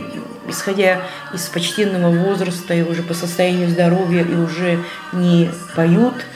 исходя 0.48 1.02
из 1.34 1.42
почтенного 1.48 2.10
возраста 2.10 2.72
и 2.72 2.80
уже 2.80 3.02
по 3.02 3.12
состоянию 3.12 3.68
здоровья 3.68 4.22
и 4.22 4.34
уже 4.34 4.78
не 5.12 5.50
поют– 5.74 6.14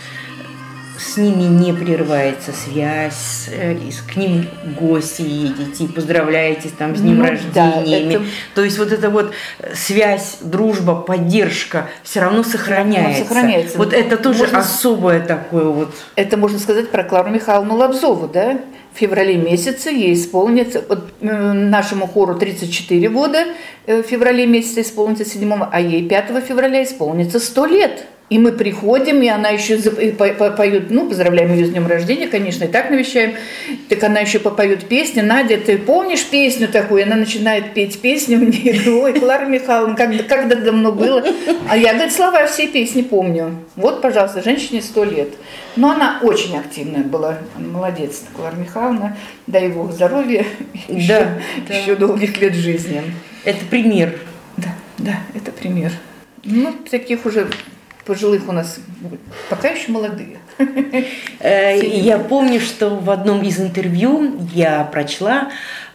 с 1.00 1.16
ними 1.16 1.44
не 1.44 1.72
прерывается 1.72 2.52
связь, 2.52 3.48
э, 3.50 3.74
к 4.06 4.16
ним 4.16 4.46
гости 4.78 5.22
едете, 5.22 5.88
поздравляете 5.88 6.68
там 6.76 6.94
с 6.94 7.00
днем 7.00 7.18
ну, 7.18 7.26
рождениями. 7.26 8.12
Да, 8.12 8.16
это... 8.16 8.24
То 8.54 8.64
есть 8.64 8.78
вот 8.78 8.92
эта 8.92 9.08
вот 9.08 9.32
связь, 9.74 10.38
дружба, 10.42 10.94
поддержка 10.94 11.88
все 12.02 12.20
равно 12.20 12.42
сохраняется. 12.42 13.24
сохраняется. 13.24 13.78
Вот 13.78 13.94
это 13.94 14.18
тоже 14.18 14.40
можно... 14.40 14.58
особое 14.58 15.20
такое 15.24 15.64
вот. 15.64 15.94
Это 16.16 16.36
можно 16.36 16.58
сказать 16.58 16.90
про 16.90 17.02
Клару 17.02 17.30
Михайловну 17.30 17.76
Лобзову, 17.76 18.28
да? 18.28 18.60
В 18.94 18.98
феврале 18.98 19.36
месяце 19.36 19.90
ей 19.90 20.14
исполнится, 20.14 20.84
вот, 20.86 21.10
э, 21.20 21.52
нашему 21.52 22.08
хору 22.08 22.34
34 22.34 23.08
года, 23.08 23.46
э, 23.86 24.02
в 24.02 24.06
феврале 24.06 24.46
месяце 24.46 24.82
исполнится 24.82 25.24
7, 25.24 25.68
а 25.70 25.80
ей 25.80 26.06
5 26.06 26.40
февраля 26.46 26.82
исполнится 26.82 27.40
100 27.40 27.66
лет. 27.66 28.06
И 28.30 28.38
мы 28.38 28.52
приходим, 28.52 29.22
и 29.22 29.26
она 29.26 29.48
еще 29.48 29.76
поет, 29.76 30.90
ну, 30.90 31.08
поздравляем 31.08 31.52
ее 31.52 31.66
с 31.66 31.70
днем 31.70 31.88
рождения, 31.88 32.28
конечно, 32.28 32.62
и 32.62 32.68
так 32.68 32.88
навещаем. 32.88 33.34
Так 33.88 34.04
она 34.04 34.20
еще 34.20 34.38
попоет 34.38 34.86
песни. 34.86 35.20
Надя, 35.20 35.58
ты 35.58 35.76
помнишь 35.78 36.24
песню 36.24 36.68
такую? 36.68 37.02
Она 37.02 37.16
начинает 37.16 37.74
петь 37.74 38.00
песню 38.00 38.38
мне. 38.38 38.80
Ой, 38.86 39.18
Клара 39.18 39.46
Михайловна, 39.46 39.96
как, 39.96 40.10
когда 40.28 40.54
давно 40.54 40.92
было. 40.92 41.24
А 41.68 41.76
я, 41.76 41.92
говорит, 41.92 42.12
слова 42.12 42.46
всей 42.46 42.68
песни 42.68 43.02
помню. 43.02 43.56
Вот, 43.74 44.00
пожалуйста, 44.00 44.44
женщине 44.44 44.80
сто 44.80 45.02
лет. 45.02 45.30
Но 45.74 45.90
она 45.90 46.20
очень 46.22 46.56
активная 46.56 47.02
была. 47.02 47.38
Молодец, 47.58 48.22
Клара 48.36 48.54
Михайловна. 48.54 49.16
Дай 49.48 49.66
его 49.66 49.90
здоровья. 49.90 50.44
Да, 50.88 50.94
еще, 50.96 51.26
да. 51.66 51.74
еще 51.74 51.96
долгих 51.96 52.40
лет 52.40 52.54
жизни. 52.54 53.02
Это 53.44 53.64
пример. 53.66 54.20
Да, 54.56 54.68
да, 54.98 55.14
это 55.34 55.50
пример. 55.50 55.90
Ну, 56.44 56.72
таких 56.88 57.26
уже 57.26 57.48
пожилых 58.04 58.48
у 58.48 58.52
нас 58.52 58.78
пока 59.48 59.68
еще 59.68 59.92
молодые. 59.92 60.38
Э, 61.40 61.78
я 61.82 62.18
помню, 62.18 62.60
что 62.60 62.90
в 62.90 63.10
одном 63.10 63.42
из 63.42 63.58
интервью 63.60 64.38
я 64.52 64.84
прочла, 64.84 65.50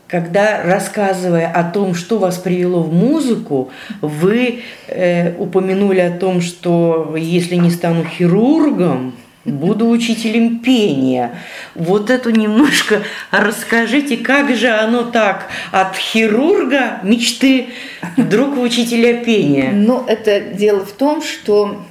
когда, 0.08 0.64
рассказывая 0.64 1.52
о 1.52 1.64
том, 1.64 1.94
что 1.94 2.18
вас 2.18 2.38
привело 2.38 2.82
в 2.82 2.94
музыку, 2.94 3.72
вы 4.02 4.62
э, 4.88 5.36
упомянули 5.38 6.00
о 6.00 6.12
том, 6.12 6.42
что 6.42 7.16
если 7.18 7.56
не 7.56 7.70
стану 7.70 8.06
хирургом, 8.06 9.14
буду 9.46 9.88
учителем 9.88 10.60
пения. 10.60 11.32
Вот 11.76 12.10
эту 12.10 12.32
немножко 12.32 13.04
расскажите, 13.32 14.18
как 14.18 14.56
же 14.56 14.70
оно 14.70 15.04
так 15.04 15.48
от 15.72 15.96
хирурга 15.96 17.00
мечты 17.04 17.68
вдруг 18.18 18.56
в 18.56 18.62
учителя 18.62 19.24
пения? 19.24 19.72
Ну, 19.72 20.04
это 20.08 20.40
дело 20.40 20.86
в 20.86 20.92
том, 20.92 21.22
что 21.22 21.84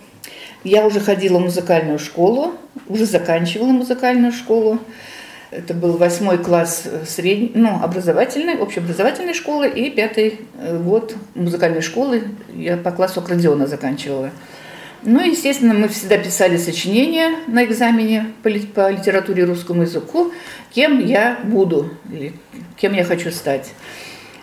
я 0.65 0.87
уже 0.87 1.01
ходила 1.01 1.39
в 1.39 1.43
музыкальную 1.43 1.99
школу, 1.99 2.55
уже 2.89 3.07
заканчивала 3.07 3.69
музыкальную 3.69 4.33
школу. 4.33 4.79
Это 5.51 5.73
был 5.73 5.97
восьмой 5.97 6.39
класс 6.39 6.83
э, 6.85 7.05
средней, 7.07 7.53
ну, 7.55 7.81
образовательной, 7.81 8.57
общеобразовательной 8.57 9.35
школы 9.35 9.69
и 9.69 9.89
пятый 9.91 10.41
э, 10.59 10.77
год 10.79 11.15
музыкальной 11.35 11.83
школы. 11.83 12.25
Я 12.53 12.77
по 12.77 12.91
классу 12.91 13.21
аккордеона 13.21 13.69
заканчивала. 13.69 14.31
Ну, 15.03 15.21
естественно, 15.21 15.75
мы 15.75 15.89
всегда 15.89 16.17
писали 16.17 16.57
сочинения 16.57 17.37
на 17.47 17.65
экзамене 17.65 18.33
по, 18.43 18.51
по 18.75 18.91
литературе 18.91 19.43
и 19.43 19.47
русскому 19.47 19.83
языку, 19.83 20.33
кем 20.75 20.99
я 20.99 21.39
буду 21.45 21.91
или 22.11 22.33
кем 22.77 22.95
я 22.95 23.05
хочу 23.05 23.31
стать. 23.31 23.71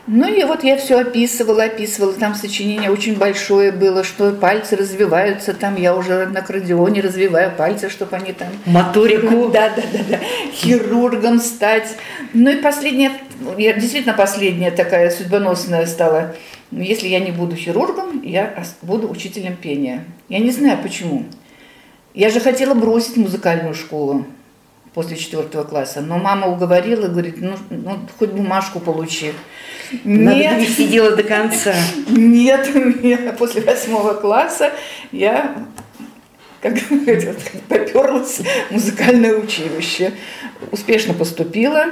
Ну 0.07 0.27
и 0.27 0.43
вот 0.43 0.63
я 0.63 0.77
все 0.77 0.99
описывала, 0.99 1.65
описывала, 1.65 2.13
там 2.13 2.33
сочинение 2.33 2.89
очень 2.89 3.17
большое 3.17 3.71
было, 3.71 4.03
что 4.03 4.31
пальцы 4.31 4.75
развиваются, 4.75 5.53
там 5.53 5.75
я 5.75 5.95
уже 5.95 6.25
на 6.25 6.39
аккордеоне 6.39 7.01
развиваю 7.01 7.51
пальцы, 7.55 7.89
чтобы 7.89 8.15
они 8.15 8.33
там... 8.33 8.47
Моторику. 8.65 9.49
Да, 9.49 9.69
да, 9.69 9.83
да, 9.93 9.99
да, 10.09 10.19
хирургом 10.53 11.39
стать. 11.39 11.95
Ну 12.33 12.49
и 12.49 12.55
последняя, 12.55 13.11
я 13.57 13.73
действительно 13.73 14.15
последняя 14.15 14.71
такая 14.71 15.11
судьбоносная 15.11 15.85
стала, 15.85 16.35
если 16.71 17.07
я 17.07 17.19
не 17.19 17.31
буду 17.31 17.55
хирургом, 17.55 18.23
я 18.23 18.63
буду 18.81 19.09
учителем 19.09 19.55
пения. 19.55 20.05
Я 20.29 20.39
не 20.39 20.51
знаю 20.51 20.79
почему. 20.81 21.25
Я 22.15 22.29
же 22.29 22.39
хотела 22.39 22.73
бросить 22.73 23.17
музыкальную 23.17 23.75
школу 23.75 24.25
после 24.93 25.15
четвертого 25.15 25.63
класса. 25.63 26.01
Но 26.01 26.17
мама 26.17 26.47
уговорила, 26.47 27.07
говорит, 27.07 27.35
ну, 27.39 27.55
ну 27.69 27.99
хоть 28.17 28.31
бумажку 28.31 28.79
получи. 28.79 29.33
Надо 30.03 30.37
Нет. 30.37 30.55
довести 30.55 30.87
дело 30.87 31.15
до 31.15 31.23
конца. 31.23 31.73
Нет, 32.07 32.69
я 33.03 33.33
после 33.37 33.61
восьмого 33.61 34.13
класса 34.13 34.71
я 35.11 35.55
как 36.61 36.75
говорят, 36.89 37.37
поперлась 37.67 38.39
в 38.39 38.71
музыкальное 38.71 39.35
училище. 39.35 40.13
Успешно 40.71 41.15
поступила. 41.15 41.85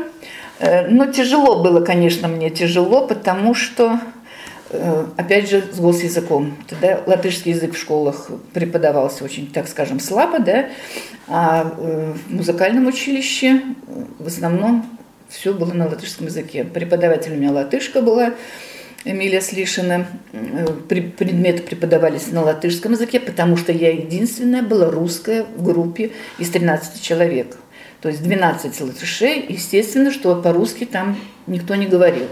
Э, 0.60 0.88
но 0.88 1.08
тяжело 1.08 1.64
было, 1.64 1.82
конечно, 1.82 2.28
мне 2.28 2.52
тяжело, 2.52 3.08
потому 3.08 3.56
что 3.56 4.00
Э, 4.72 5.06
опять 5.18 5.50
же, 5.50 5.64
с 5.72 5.80
госязыком. 5.80 6.56
Тогда 6.68 7.02
латышский 7.08 7.54
язык 7.54 7.74
в 7.74 7.78
школах 7.78 8.30
преподавался 8.54 9.24
очень, 9.24 9.48
так 9.48 9.68
скажем, 9.68 10.00
слабо, 10.00 10.40
да, 10.40 10.70
а 11.28 11.74
э, 11.78 12.14
в 12.28 12.34
музыкальном 12.34 12.86
училище 12.86 13.62
в 14.20 14.28
основном 14.28 14.86
все 15.30 15.54
было 15.54 15.74
на 15.74 15.88
латышском 15.88 16.26
языке. 16.26 16.64
Преподаватель 16.64 17.34
у 17.34 17.36
меня 17.36 17.52
латышка 17.52 18.02
была, 18.02 18.34
Эмилия 19.06 19.42
Слишина. 19.42 20.08
Предметы 20.90 21.64
преподавались 21.64 22.28
на 22.32 22.44
латышском 22.44 22.94
языке, 22.94 23.20
потому 23.20 23.56
что 23.56 23.72
я 23.72 23.92
единственная 23.92 24.64
была 24.64 24.90
русская 24.90 25.44
в 25.44 25.64
группе 25.64 26.12
из 26.38 26.50
13 26.50 27.02
человек. 27.02 27.58
То 28.02 28.10
есть 28.10 28.24
12 28.24 28.82
латышей, 28.82 29.46
естественно, 29.48 30.12
что 30.12 30.42
по-русски 30.42 30.86
там 30.86 31.18
никто 31.48 31.76
не 31.76 31.86
говорил. 31.86 32.28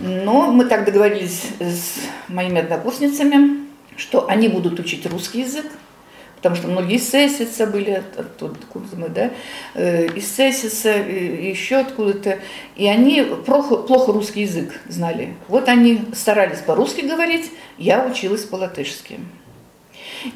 Но 0.00 0.52
мы 0.52 0.64
так 0.64 0.84
договорились 0.84 1.46
с 1.58 1.98
моими 2.28 2.60
однокурсницами, 2.60 3.66
что 3.96 4.28
они 4.28 4.48
будут 4.48 4.78
учить 4.78 5.06
русский 5.06 5.40
язык, 5.40 5.66
потому 6.38 6.56
что 6.56 6.68
многие 6.68 6.96
из 6.96 7.10
Сессица 7.10 7.66
были 7.66 8.02
оттуда, 8.16 8.54
откуда 8.60 8.86
мы, 8.96 9.08
да, 9.08 9.30
э, 9.74 10.06
из 10.06 10.34
Сессица, 10.34 10.90
еще 10.90 11.76
откуда-то, 11.76 12.38
и 12.76 12.86
они 12.86 13.22
плохо, 13.44 13.76
плохо 13.76 14.12
русский 14.12 14.42
язык 14.42 14.80
знали. 14.88 15.34
Вот 15.48 15.68
они 15.68 16.02
старались 16.14 16.60
по-русски 16.60 17.02
говорить, 17.02 17.50
я 17.76 18.06
училась 18.06 18.44
по-латышски. 18.44 19.18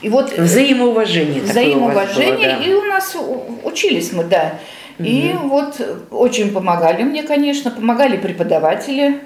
И 0.01 0.09
вот 0.09 0.37
взаимоуважение. 0.37 1.41
Взаимоуважение, 1.43 2.51
было, 2.51 2.59
да. 2.59 2.65
и 2.65 2.73
у 2.75 2.83
нас 2.83 3.17
учились 3.65 4.13
мы, 4.13 4.25
да. 4.25 4.59
Угу. 4.99 5.09
И 5.09 5.33
вот 5.45 5.81
очень 6.11 6.53
помогали 6.53 7.03
мне, 7.03 7.23
конечно, 7.23 7.71
помогали 7.71 8.17
преподаватели, 8.17 9.21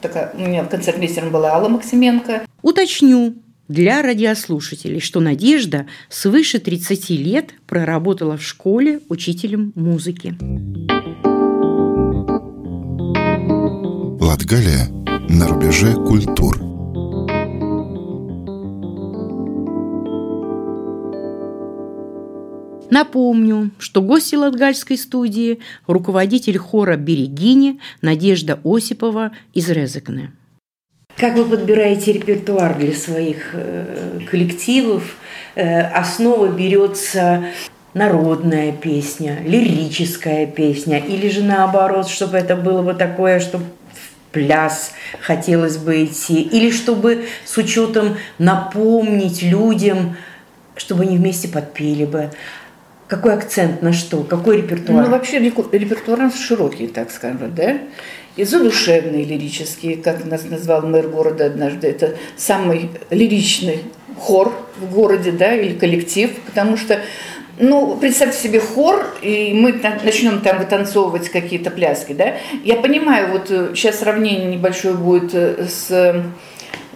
такая, 0.00 0.32
у 0.34 0.40
меня 0.40 0.64
концертмейстером 0.64 1.30
была 1.30 1.52
Алла 1.52 1.68
Максименко. 1.68 2.42
Уточню, 2.62 3.34
для 3.68 4.02
радиослушателей, 4.02 5.00
что 5.00 5.20
Надежда 5.20 5.86
свыше 6.08 6.58
30 6.58 7.10
лет 7.10 7.50
проработала 7.66 8.36
в 8.36 8.42
школе 8.42 9.00
учителем 9.08 9.72
музыки. 9.74 10.36
Латгалия 14.22 14.88
на 15.28 15.48
рубеже 15.48 15.94
культур. 15.94 16.66
Напомню, 22.88 23.72
что 23.78 24.00
гости 24.00 24.36
Латгальской 24.36 24.96
студии– 24.96 25.58
руководитель 25.86 26.56
хора 26.56 26.96
«Берегини» 26.96 27.80
Надежда 28.00 28.60
Осипова 28.64 29.32
из 29.54 29.68
Резекне. 29.68 30.32
Как 31.16 31.34
вы 31.34 31.46
подбираете 31.46 32.12
репертуар 32.12 32.76
для 32.76 32.92
своих 32.92 33.54
э, 33.54 34.20
коллективов? 34.30 35.16
Э, 35.54 35.80
основа 35.80 36.48
берется 36.48 37.46
народная 37.94 38.72
песня, 38.72 39.38
лирическая 39.42 40.46
песня, 40.46 40.98
или 40.98 41.30
же 41.30 41.42
наоборот, 41.42 42.08
чтобы 42.08 42.36
это 42.36 42.54
было 42.54 42.82
бы 42.82 42.92
такое, 42.92 43.40
чтобы 43.40 43.64
в 43.64 44.32
пляс 44.32 44.92
хотелось 45.22 45.78
бы 45.78 46.04
идти, 46.04 46.42
или 46.42 46.70
чтобы 46.70 47.24
с 47.46 47.56
учетом 47.56 48.18
напомнить 48.36 49.42
людям, 49.42 50.18
чтобы 50.76 51.04
они 51.04 51.16
вместе 51.16 51.48
подпели 51.48 52.04
бы. 52.04 52.30
Какой 53.08 53.34
акцент 53.34 53.82
на 53.82 53.92
что? 53.92 54.24
Какой 54.24 54.58
репертуар? 54.58 55.04
Ну, 55.04 55.10
вообще 55.10 55.38
репертуар 55.38 56.18
у 56.18 56.22
нас 56.22 56.38
широкий, 56.38 56.88
так 56.88 57.10
скажем, 57.10 57.54
да? 57.54 57.78
И 58.36 58.44
задушевные 58.44 59.24
лирические, 59.24 59.96
как 59.96 60.24
нас 60.24 60.44
назвал 60.44 60.82
мэр 60.82 61.08
города 61.08 61.46
однажды, 61.46 61.86
это 61.86 62.16
самый 62.36 62.90
лиричный 63.10 63.84
хор 64.18 64.52
в 64.78 64.92
городе, 64.92 65.30
да, 65.30 65.54
или 65.54 65.74
коллектив, 65.74 66.30
потому 66.46 66.76
что 66.76 67.00
ну, 67.58 67.96
представьте 67.96 68.38
себе 68.38 68.60
хор, 68.60 69.06
и 69.22 69.54
мы 69.54 69.72
начнем 70.04 70.40
там 70.40 70.58
вытанцовывать 70.58 71.30
какие-то 71.30 71.70
пляски, 71.70 72.12
да. 72.12 72.34
Я 72.64 72.76
понимаю, 72.76 73.30
вот 73.32 73.48
сейчас 73.74 74.00
сравнение 74.00 74.56
небольшое 74.56 74.94
будет 74.94 75.32
с 75.32 76.24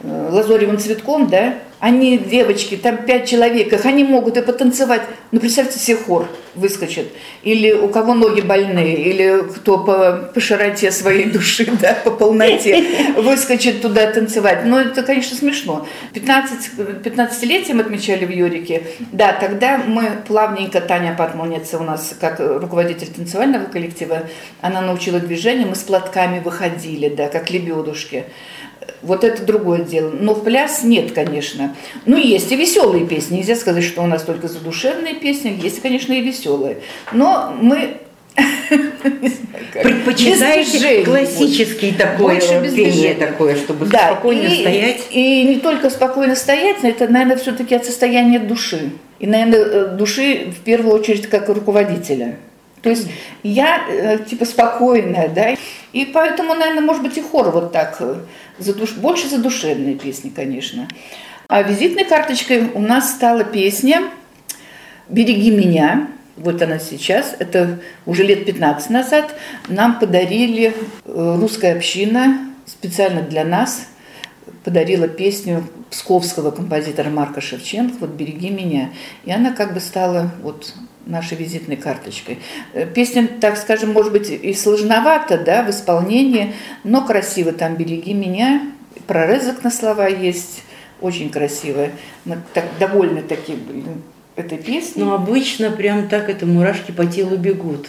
лазоревым 0.02 0.78
цветком, 0.78 1.28
да, 1.28 1.54
они, 1.80 2.18
девочки, 2.18 2.76
там 2.76 2.98
пять 2.98 3.26
человек, 3.26 3.72
их 3.72 3.86
они 3.86 4.04
могут 4.04 4.36
и 4.36 4.42
потанцевать. 4.42 5.00
Ну, 5.32 5.40
представьте 5.40 5.78
себе, 5.78 5.96
хор 5.96 6.28
выскочит. 6.54 7.12
Или 7.42 7.72
у 7.72 7.88
кого 7.88 8.12
ноги 8.12 8.42
больные, 8.42 8.96
или 8.96 9.42
кто 9.56 9.78
по, 9.78 10.30
по 10.34 10.40
широте 10.40 10.90
своей 10.90 11.30
души, 11.30 11.66
да, 11.80 11.94
по 11.94 12.10
полноте, 12.10 12.84
выскочит 13.16 13.80
туда 13.80 14.10
танцевать. 14.12 14.66
Но 14.66 14.78
это, 14.80 15.02
конечно, 15.02 15.36
смешно. 15.36 15.86
15, 16.12 16.72
15-летие 17.02 17.74
мы 17.74 17.80
отмечали 17.80 18.26
в 18.26 18.30
Юрике. 18.30 18.82
Да, 19.12 19.32
тогда 19.32 19.78
мы 19.78 20.18
плавненько, 20.28 20.82
Таня 20.82 21.14
Патмолница 21.16 21.78
у 21.78 21.82
нас, 21.82 22.14
как 22.20 22.40
руководитель 22.40 23.08
танцевального 23.08 23.64
коллектива, 23.64 24.24
она 24.60 24.82
научила 24.82 25.18
движение, 25.18 25.66
мы 25.66 25.74
с 25.74 25.82
платками 25.82 26.40
выходили, 26.40 27.08
да, 27.08 27.28
как 27.28 27.50
лебедушки. 27.50 28.26
Вот 29.02 29.24
это 29.24 29.42
другое 29.44 29.82
дело. 29.82 30.10
Но 30.10 30.34
в 30.34 30.44
пляс 30.44 30.82
нет, 30.82 31.12
конечно. 31.12 31.74
Ну, 32.06 32.16
есть 32.16 32.52
и 32.52 32.56
веселые 32.56 33.06
песни. 33.06 33.38
Нельзя 33.38 33.56
сказать, 33.56 33.84
что 33.84 34.02
у 34.02 34.06
нас 34.06 34.22
только 34.22 34.48
задушевные 34.48 35.14
песни. 35.14 35.58
Есть, 35.62 35.80
конечно, 35.80 36.12
и 36.12 36.20
веселые. 36.20 36.78
Но 37.12 37.54
мы 37.60 37.98
Предпочитаете 39.72 41.04
классический 41.04 41.92
такой 41.92 42.40
пение 42.40 43.14
такое, 43.14 43.56
чтобы 43.56 43.86
да, 43.86 44.12
спокойно 44.12 44.46
и, 44.46 44.60
стоять? 44.60 45.06
И 45.10 45.44
не 45.44 45.56
только 45.56 45.90
спокойно 45.90 46.34
стоять, 46.36 46.82
но 46.82 46.88
это, 46.88 47.08
наверное, 47.08 47.36
все-таки 47.36 47.74
от 47.74 47.84
состояния 47.84 48.38
души. 48.38 48.90
И, 49.18 49.26
наверное, 49.26 49.60
э, 49.60 49.96
души 49.96 50.52
в 50.56 50.60
первую 50.64 50.94
очередь 50.94 51.26
как 51.28 51.48
руководителя. 51.48 52.36
То 52.82 52.90
есть 52.90 53.08
я 53.42 53.84
э, 53.88 54.18
типа 54.24 54.44
спокойная, 54.44 55.28
да, 55.28 55.54
и 55.92 56.04
поэтому, 56.06 56.54
наверное, 56.54 56.82
может 56.82 57.02
быть 57.02 57.18
и 57.18 57.22
хор 57.22 57.50
вот 57.50 57.72
так, 57.72 57.96
э, 58.00 58.16
задуш... 58.58 58.92
больше 58.92 59.28
задушевные 59.28 59.96
песни, 59.96 60.30
конечно. 60.34 60.88
А 61.48 61.62
визитной 61.62 62.04
карточкой 62.04 62.70
у 62.74 62.80
нас 62.80 63.10
стала 63.10 63.44
песня 63.44 64.04
«Береги 65.08 65.50
меня», 65.50 66.08
вот 66.36 66.62
она 66.62 66.78
сейчас, 66.78 67.34
это 67.38 67.80
уже 68.06 68.22
лет 68.22 68.46
15 68.46 68.90
назад, 68.90 69.34
нам 69.68 69.98
подарили 69.98 70.74
э, 71.04 71.36
русская 71.38 71.74
община 71.74 72.50
специально 72.66 73.20
для 73.20 73.44
нас, 73.44 73.88
подарила 74.64 75.08
песню 75.08 75.66
псковского 75.90 76.50
композитора 76.50 77.10
Марка 77.10 77.40
Шевченко, 77.40 77.96
вот 78.00 78.10
«Береги 78.10 78.48
меня». 78.48 78.90
И 79.24 79.32
она 79.32 79.52
как 79.52 79.74
бы 79.74 79.80
стала 79.80 80.30
вот 80.42 80.72
нашей 81.06 81.36
визитной 81.36 81.76
карточкой. 81.76 82.38
Э, 82.72 82.86
песня, 82.86 83.28
так 83.40 83.56
скажем, 83.56 83.92
может 83.92 84.12
быть 84.12 84.30
и 84.30 84.54
сложновата 84.54 85.38
да, 85.38 85.62
в 85.62 85.70
исполнении, 85.70 86.54
но 86.84 87.04
красиво. 87.04 87.52
Там 87.52 87.76
«Береги 87.76 88.14
меня», 88.14 88.62
прорезок 89.06 89.64
на 89.64 89.70
слова 89.70 90.06
есть, 90.06 90.62
очень 91.00 91.30
красивая. 91.30 91.92
Мы 92.24 92.38
так, 92.54 92.64
довольны 92.78 93.22
такие 93.22 93.58
этой 94.36 94.58
песней. 94.58 95.02
Но 95.02 95.14
обычно 95.14 95.70
прям 95.70 96.08
так 96.08 96.28
это 96.28 96.46
мурашки 96.46 96.92
по 96.92 97.06
телу 97.06 97.36
бегут, 97.36 97.88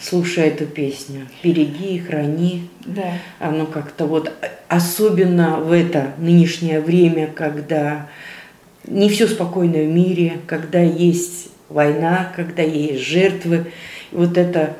слушая 0.00 0.46
эту 0.46 0.66
песню. 0.66 1.28
«Береги, 1.42 1.98
храни». 1.98 2.68
Да. 2.84 3.18
Оно 3.38 3.66
как-то 3.66 4.06
вот, 4.06 4.32
особенно 4.68 5.60
в 5.60 5.72
это 5.72 6.12
нынешнее 6.18 6.80
время, 6.80 7.28
когда 7.28 8.08
не 8.86 9.08
все 9.08 9.26
спокойно 9.26 9.78
в 9.78 9.86
мире, 9.86 10.40
когда 10.46 10.80
есть 10.80 11.48
война, 11.74 12.32
когда 12.34 12.62
есть 12.62 13.02
жертвы. 13.02 13.66
Вот 14.12 14.38
это 14.38 14.76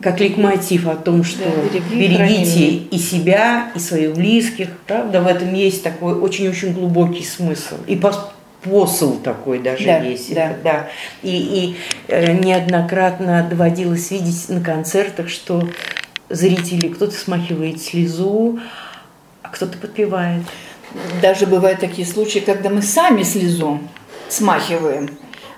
как 0.00 0.20
ликмотив 0.20 0.88
о 0.88 0.96
том, 0.96 1.22
что 1.24 1.44
да, 1.44 1.78
береги, 1.94 2.16
берегите 2.16 2.68
и 2.90 2.98
себя, 2.98 3.70
и 3.74 3.78
своих 3.78 4.14
близких. 4.14 4.68
Правда, 4.86 5.22
в 5.22 5.26
этом 5.26 5.54
есть 5.54 5.82
такой 5.82 6.14
очень-очень 6.14 6.74
глубокий 6.74 7.24
смысл. 7.24 7.76
И 7.86 7.96
посыл 7.96 9.18
такой 9.18 9.60
даже 9.60 9.84
да, 9.84 9.98
есть. 9.98 10.34
Да. 10.34 10.52
да. 10.62 10.88
И, 11.22 11.30
и 11.30 11.76
э, 12.08 12.32
неоднократно 12.32 13.46
доводилось 13.48 14.10
видеть 14.10 14.48
на 14.48 14.60
концертах, 14.60 15.28
что 15.28 15.66
зрители, 16.28 16.88
кто-то 16.88 17.14
смахивает 17.14 17.80
слезу, 17.80 18.58
а 19.42 19.48
кто-то 19.48 19.78
подпевает. 19.78 20.42
Даже 21.22 21.46
бывают 21.46 21.80
такие 21.80 22.06
случаи, 22.06 22.40
когда 22.40 22.68
мы 22.68 22.82
сами 22.82 23.22
слезу 23.22 23.80
смахиваем. 24.28 25.10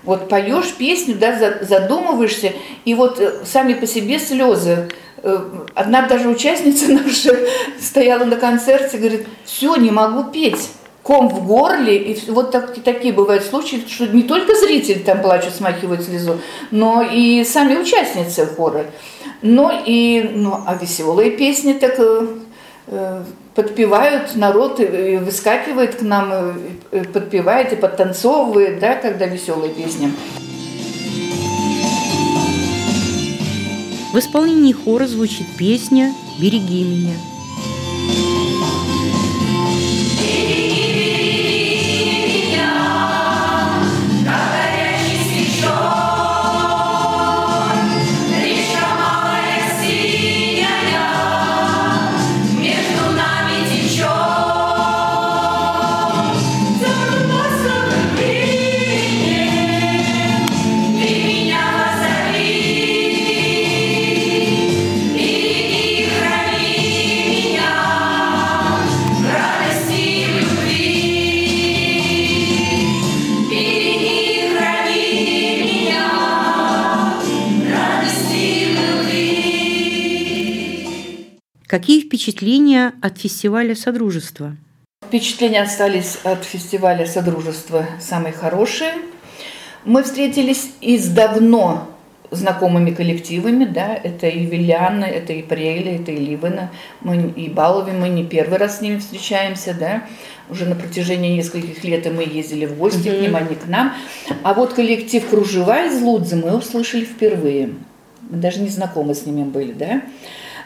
Вот 0.06 0.28
поешь 0.28 0.72
песню, 0.72 1.16
да, 1.16 1.58
задумываешься, 1.60 2.52
и 2.84 2.94
вот 2.94 3.20
э, 3.20 3.44
сами 3.44 3.74
по 3.74 3.86
себе 3.86 4.18
слезы. 4.20 4.88
Э, 5.22 5.38
одна 5.74 6.06
даже 6.06 6.28
участница 6.28 6.92
наша 6.92 7.36
стояла 7.80 8.24
на 8.24 8.36
концерте, 8.36 8.98
говорит, 8.98 9.26
все, 9.44 9.74
не 9.76 9.90
могу 9.90 10.30
петь 10.30 10.70
ком 11.02 11.28
в 11.28 11.46
горле, 11.46 11.98
и 11.98 12.30
вот 12.30 12.50
так, 12.50 12.74
такие 12.82 13.14
бывают 13.14 13.44
случаи, 13.44 13.84
что 13.86 14.08
не 14.08 14.24
только 14.24 14.56
зрители 14.56 14.98
там 14.98 15.22
плачут, 15.22 15.54
смахивают 15.54 16.02
слезу, 16.02 16.40
но 16.72 17.00
и 17.02 17.44
сами 17.44 17.76
участницы 17.76 18.44
хора. 18.46 18.86
Но 19.42 19.72
и, 19.86 20.28
ну, 20.34 20.58
а 20.66 20.76
веселые 20.80 21.30
песни 21.30 21.74
так 21.74 21.94
э, 21.98 22.26
подпевают, 23.54 24.36
народ 24.36 24.80
и 24.80 25.16
выскакивает 25.16 25.96
к 25.96 26.02
нам, 26.02 26.58
и 26.92 27.00
подпевает 27.00 27.72
и 27.72 27.76
подтанцовывает, 27.76 28.78
да, 28.78 28.94
когда 28.94 29.26
веселые 29.26 29.72
песни. 29.72 30.12
В 34.12 34.18
исполнении 34.18 34.72
хора 34.72 35.06
звучит 35.06 35.46
песня 35.58 36.14
«Береги 36.40 36.84
меня». 36.84 37.35
Какие 81.66 82.00
впечатления 82.00 82.92
от 83.02 83.18
фестиваля 83.18 83.74
Содружества? 83.74 84.56
Впечатления 85.04 85.62
остались 85.62 86.16
от 86.22 86.44
фестиваля 86.44 87.06
Содружества 87.06 87.86
самые 88.00 88.32
хорошие. 88.32 88.92
Мы 89.84 90.04
встретились 90.04 90.70
и 90.80 90.96
с 90.96 91.08
давно 91.08 91.88
знакомыми 92.30 92.92
коллективами, 92.92 93.64
да, 93.64 93.98
это 94.00 94.28
и 94.28 94.46
Вильяна, 94.46 95.06
это 95.06 95.32
и 95.32 95.42
Прейли, 95.42 95.96
это 95.96 96.12
и 96.12 96.18
Ливана, 96.18 96.70
мы 97.00 97.32
и 97.36 97.48
Балови, 97.48 97.90
мы 97.92 98.10
не 98.10 98.24
первый 98.24 98.58
раз 98.58 98.78
с 98.78 98.80
ними 98.80 98.98
встречаемся, 98.98 99.74
да, 99.74 100.04
уже 100.48 100.66
на 100.66 100.76
протяжении 100.76 101.36
нескольких 101.36 101.82
лет 101.82 102.06
и 102.06 102.10
мы 102.10 102.22
ездили 102.22 102.66
в 102.66 102.76
гости 102.78 103.08
mm-hmm. 103.08 103.18
к 103.18 103.22
ним, 103.22 103.36
они 103.36 103.54
к 103.56 103.66
нам. 103.66 103.92
А 104.44 104.54
вот 104.54 104.72
коллектив 104.74 105.28
Кружева 105.28 105.86
из 105.86 106.00
Лудзы 106.00 106.36
мы 106.36 106.56
услышали 106.56 107.04
впервые. 107.04 107.70
Мы 108.28 108.38
даже 108.38 108.60
не 108.60 108.68
знакомы 108.68 109.16
с 109.16 109.26
ними 109.26 109.42
были, 109.42 109.72
да. 109.72 110.02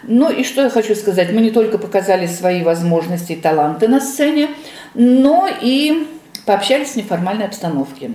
Ну 0.02 0.30
и 0.30 0.44
что 0.44 0.62
я 0.62 0.70
хочу 0.70 0.94
сказать, 0.94 1.32
мы 1.32 1.40
не 1.40 1.50
только 1.50 1.78
показали 1.78 2.26
свои 2.26 2.62
возможности 2.62 3.32
и 3.32 3.36
таланты 3.36 3.88
на 3.88 4.00
сцене, 4.00 4.48
но 4.94 5.48
и 5.60 6.08
пообщались 6.46 6.90
в 6.90 6.96
неформальной 6.96 7.46
обстановке. 7.46 8.12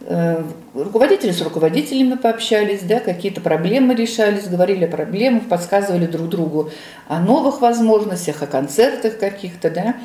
Э, 0.00 0.44
руководители 0.74 1.32
с 1.32 1.42
руководителями 1.42 2.14
пообщались, 2.14 2.82
да, 2.82 3.00
какие-то 3.00 3.40
проблемы 3.40 3.94
решались, 3.94 4.46
говорили 4.46 4.84
о 4.84 4.88
проблемах, 4.88 5.48
подсказывали 5.48 6.06
друг 6.06 6.28
другу 6.28 6.70
о 7.08 7.18
новых 7.18 7.60
возможностях, 7.60 8.42
о 8.42 8.46
концертах 8.46 9.18
каких-то, 9.18 9.70
да, 9.70 9.96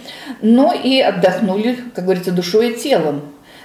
но 0.42 0.74
и 0.74 1.00
отдохнули, 1.00 1.78
как 1.94 2.06
говорится, 2.06 2.32
душой 2.32 2.72
и 2.72 2.80
телом. 2.80 3.22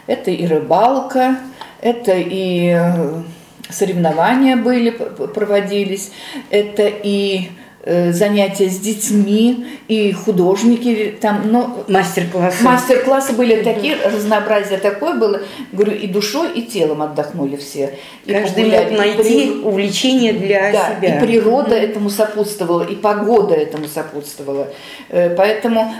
Это 0.06 0.30
и 0.30 0.46
рыбалка, 0.46 1.38
это 1.80 2.12
и 2.14 2.76
э, 2.78 3.22
соревнования 3.70 4.56
были, 4.56 4.90
проводились, 4.90 6.10
это 6.50 6.86
и 6.86 7.50
э, 7.82 8.12
занятия 8.12 8.68
с 8.68 8.78
детьми, 8.78 9.66
и 9.88 10.12
художники 10.12 11.14
там, 11.20 11.50
но 11.50 11.84
Мастер-классы. 11.88 12.62
Мастер-классы 12.62 13.32
были 13.32 13.62
такие, 13.62 13.96
разнообразие 14.04 14.78
такое 14.78 15.14
было. 15.14 15.40
Говорю, 15.72 15.92
и 15.92 16.06
душой, 16.06 16.52
и 16.52 16.62
телом 16.62 17.02
отдохнули 17.02 17.56
все. 17.56 17.98
И 18.24 18.32
Каждый 18.32 18.64
погуляли, 18.64 18.90
мог 18.90 18.98
найти 18.98 19.22
при- 19.22 19.50
увлечение 19.62 20.32
для 20.32 20.72
да, 20.72 20.96
себя. 20.96 21.18
и 21.18 21.26
природа 21.26 21.74
этому 21.74 22.10
сопутствовала, 22.10 22.82
и 22.82 22.94
погода 22.94 23.54
этому 23.54 23.86
сопутствовала. 23.86 24.68
Э, 25.08 25.34
Поэтому 25.36 25.94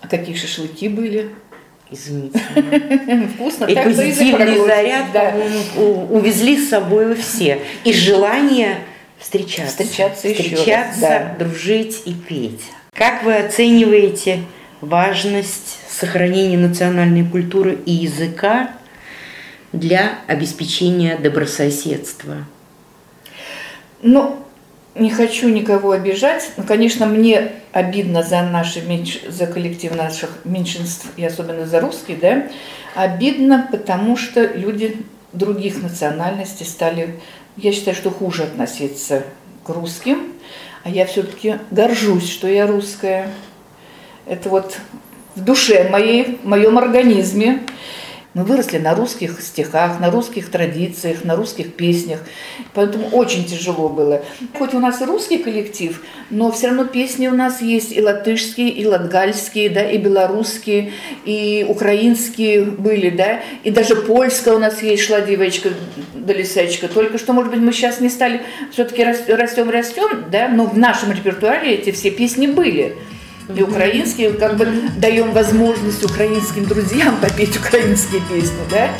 а 0.00 0.08
какие 0.08 0.34
шашлыки 0.34 0.88
были. 0.88 1.30
Изумительно. 1.92 3.28
Вкусно. 3.34 3.64
И 3.66 3.74
позитивный 3.74 4.64
заряд, 4.64 5.06
да. 5.12 5.34
увезли 5.76 6.56
с 6.56 6.70
собой 6.70 7.14
все. 7.14 7.58
И 7.84 7.92
желание 7.92 8.78
встречаться. 9.18 9.84
Встречаться 9.84 10.28
Встречаться, 10.28 11.00
да. 11.00 11.36
дружить 11.38 12.02
и 12.06 12.14
петь. 12.14 12.62
Как 12.94 13.22
вы 13.22 13.34
оцениваете 13.36 14.40
важность 14.80 15.78
сохранения 15.88 16.58
национальной 16.58 17.24
культуры 17.24 17.78
и 17.86 17.92
языка 17.92 18.72
для 19.72 20.18
обеспечения 20.26 21.16
добрососедства? 21.16 22.46
Ну, 24.02 24.44
не 24.94 25.10
хочу 25.10 25.48
никого 25.48 25.92
обижать, 25.92 26.50
но, 26.56 26.64
конечно, 26.64 27.06
мне 27.06 27.52
обидно 27.72 28.22
за 28.22 28.42
наши 28.42 28.82
за 29.28 29.46
коллектив 29.46 29.94
наших 29.94 30.30
меньшинств, 30.44 31.06
и 31.16 31.24
особенно 31.24 31.66
за 31.66 31.80
русские, 31.80 32.16
да, 32.18 32.48
обидно, 32.94 33.68
потому 33.70 34.16
что 34.16 34.44
люди 34.44 34.96
других 35.32 35.82
национальностей 35.82 36.66
стали, 36.66 37.20
я 37.56 37.72
считаю, 37.72 37.96
что 37.96 38.10
хуже 38.10 38.44
относиться 38.44 39.24
к 39.64 39.68
русским, 39.70 40.32
а 40.84 40.90
я 40.90 41.06
все-таки 41.06 41.56
горжусь, 41.70 42.30
что 42.30 42.48
я 42.48 42.66
русская. 42.66 43.28
Это 44.26 44.48
вот 44.48 44.76
в 45.34 45.42
душе 45.42 45.88
моей, 45.88 46.38
в 46.42 46.46
моем 46.46 46.78
организме. 46.78 47.60
Мы 48.34 48.44
выросли 48.44 48.78
на 48.78 48.94
русских 48.94 49.42
стихах, 49.42 50.00
на 50.00 50.10
русских 50.10 50.50
традициях, 50.50 51.22
на 51.24 51.36
русских 51.36 51.74
песнях. 51.74 52.20
Поэтому 52.72 53.08
очень 53.08 53.44
тяжело 53.44 53.90
было. 53.90 54.24
Хоть 54.56 54.72
у 54.72 54.78
нас 54.78 55.02
и 55.02 55.04
русский 55.04 55.36
коллектив, 55.36 56.00
но 56.30 56.50
все 56.50 56.68
равно 56.68 56.86
песни 56.86 57.28
у 57.28 57.34
нас 57.34 57.60
есть 57.60 57.92
и 57.92 58.00
латышские, 58.00 58.70
и 58.70 58.86
латгальские, 58.86 59.68
да, 59.68 59.82
и 59.82 59.98
белорусские, 59.98 60.92
и 61.26 61.66
украинские 61.68 62.62
были, 62.62 63.10
да, 63.10 63.40
и 63.64 63.70
даже 63.70 63.96
польская 63.96 64.54
у 64.54 64.58
нас 64.58 64.82
есть, 64.82 65.02
шла 65.02 65.20
девочка 65.20 65.68
до 66.14 66.32
лисечка. 66.32 66.88
Только 66.88 67.18
что, 67.18 67.34
может 67.34 67.50
быть, 67.50 67.60
мы 67.60 67.72
сейчас 67.72 68.00
не 68.00 68.08
стали, 68.08 68.40
все-таки 68.70 69.04
растем, 69.04 69.68
растем, 69.68 70.24
да, 70.30 70.48
но 70.48 70.64
в 70.64 70.78
нашем 70.78 71.12
репертуаре 71.12 71.74
эти 71.74 71.92
все 71.92 72.10
песни 72.10 72.46
были. 72.46 72.96
И 73.54 73.62
украинские, 73.62 74.32
как 74.32 74.56
бы 74.56 74.66
даем 74.96 75.32
возможность 75.32 76.04
украинским 76.04 76.64
друзьям 76.64 77.16
попеть 77.22 77.56
украинские 77.56 78.20
песни, 78.30 78.60
да? 78.70 78.90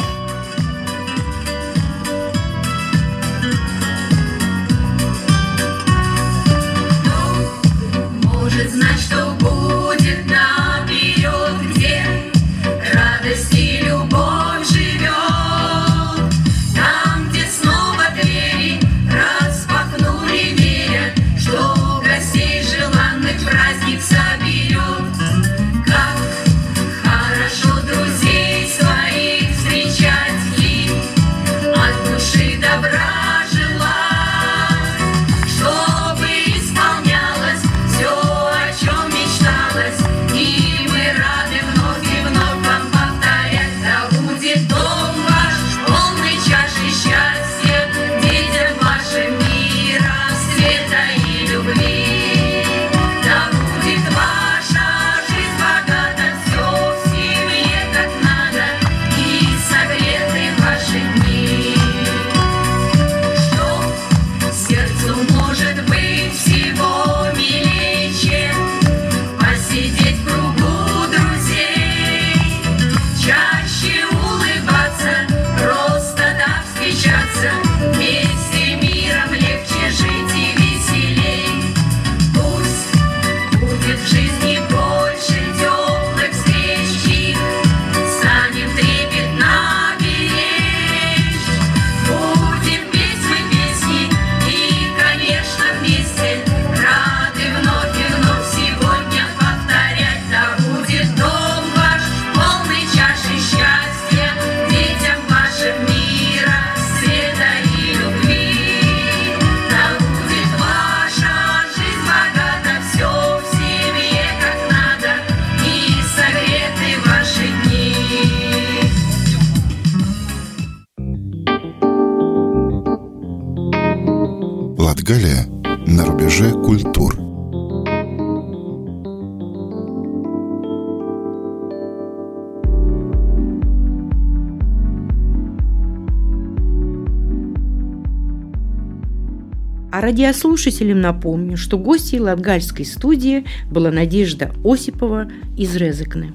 Радиослушателям 140.03 141.01
напомню, 141.01 141.57
что 141.57 141.79
гостьей 141.79 142.21
Латгальской 142.21 142.85
студии 142.85 143.45
была 143.71 143.91
Надежда 143.91 144.53
Осипова 144.65 145.31
из 145.57 145.75
Резекны. 145.77 146.35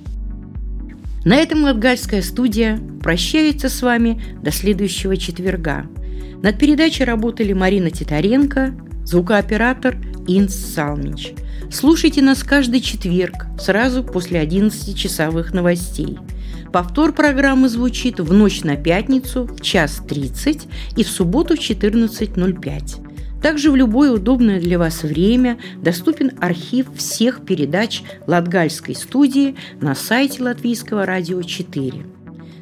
На 1.25 1.35
этом 1.35 1.63
Латгальская 1.63 2.21
студия 2.21 2.79
прощается 3.03 3.67
с 3.67 3.81
вами 3.81 4.21
до 4.41 4.51
следующего 4.51 5.17
четверга. 5.17 5.85
Над 6.41 6.57
передачей 6.57 7.03
работали 7.03 7.51
Марина 7.51 7.89
Титаренко, 7.91 8.73
звукооператор 9.03 9.97
Инс 10.27 10.55
Салмич. 10.55 11.33
Слушайте 11.69 12.21
нас 12.21 12.43
каждый 12.43 12.79
четверг, 12.79 13.47
сразу 13.59 14.03
после 14.03 14.41
11-часовых 14.41 15.53
новостей. 15.53 16.17
Повтор 16.71 17.11
программы 17.11 17.67
звучит 17.67 18.21
в 18.21 18.31
ночь 18.31 18.63
на 18.63 18.77
пятницу 18.77 19.45
в 19.45 19.59
час 19.61 20.01
30 20.07 20.67
и 20.95 21.03
в 21.03 21.09
субботу 21.09 21.57
в 21.57 21.59
14.05. 21.59 23.06
Также 23.41 23.71
в 23.71 23.75
любое 23.75 24.11
удобное 24.11 24.59
для 24.59 24.79
вас 24.79 25.03
время 25.03 25.57
доступен 25.81 26.31
архив 26.39 26.87
всех 26.95 27.45
передач 27.45 28.03
Латгальской 28.25 28.95
студии 28.95 29.55
на 29.79 29.95
сайте 29.95 30.43
Латвийского 30.43 31.05
радио 31.05 31.41
4. 31.41 32.05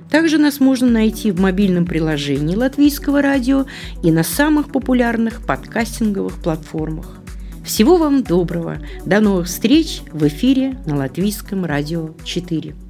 Также 0.09 0.37
нас 0.37 0.59
можно 0.59 0.87
найти 0.87 1.31
в 1.31 1.39
мобильном 1.39 1.85
приложении 1.85 2.55
Латвийского 2.55 3.21
радио 3.21 3.65
и 4.03 4.11
на 4.11 4.23
самых 4.23 4.71
популярных 4.71 5.45
подкастинговых 5.45 6.41
платформах. 6.41 7.19
Всего 7.65 7.97
вам 7.97 8.23
доброго! 8.23 8.77
До 9.05 9.21
новых 9.21 9.47
встреч 9.47 10.01
в 10.11 10.27
эфире 10.27 10.77
на 10.85 10.97
Латвийском 10.97 11.65
радио 11.65 12.11
4. 12.23 12.84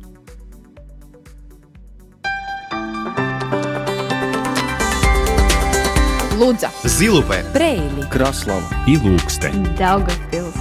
Лудза, 6.35 6.69
Зилупе, 6.83 7.45
Брейли, 7.53 8.09
Краслава 8.11 8.61
и 8.85 8.97
Ilūkste, 8.97 9.51
Daugavpils, 9.77 10.55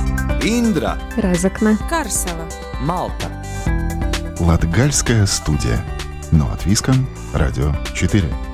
Индра 0.45 0.97
Разокна, 1.17 1.77
Карсела, 1.89 2.47
Малта 2.81 3.31
Латгальская 4.39 5.27
студия. 5.27 5.85
Но 6.33 6.47
от 6.53 6.65
Виска, 6.65 6.93
Радио 7.33 7.73
4. 7.95 8.54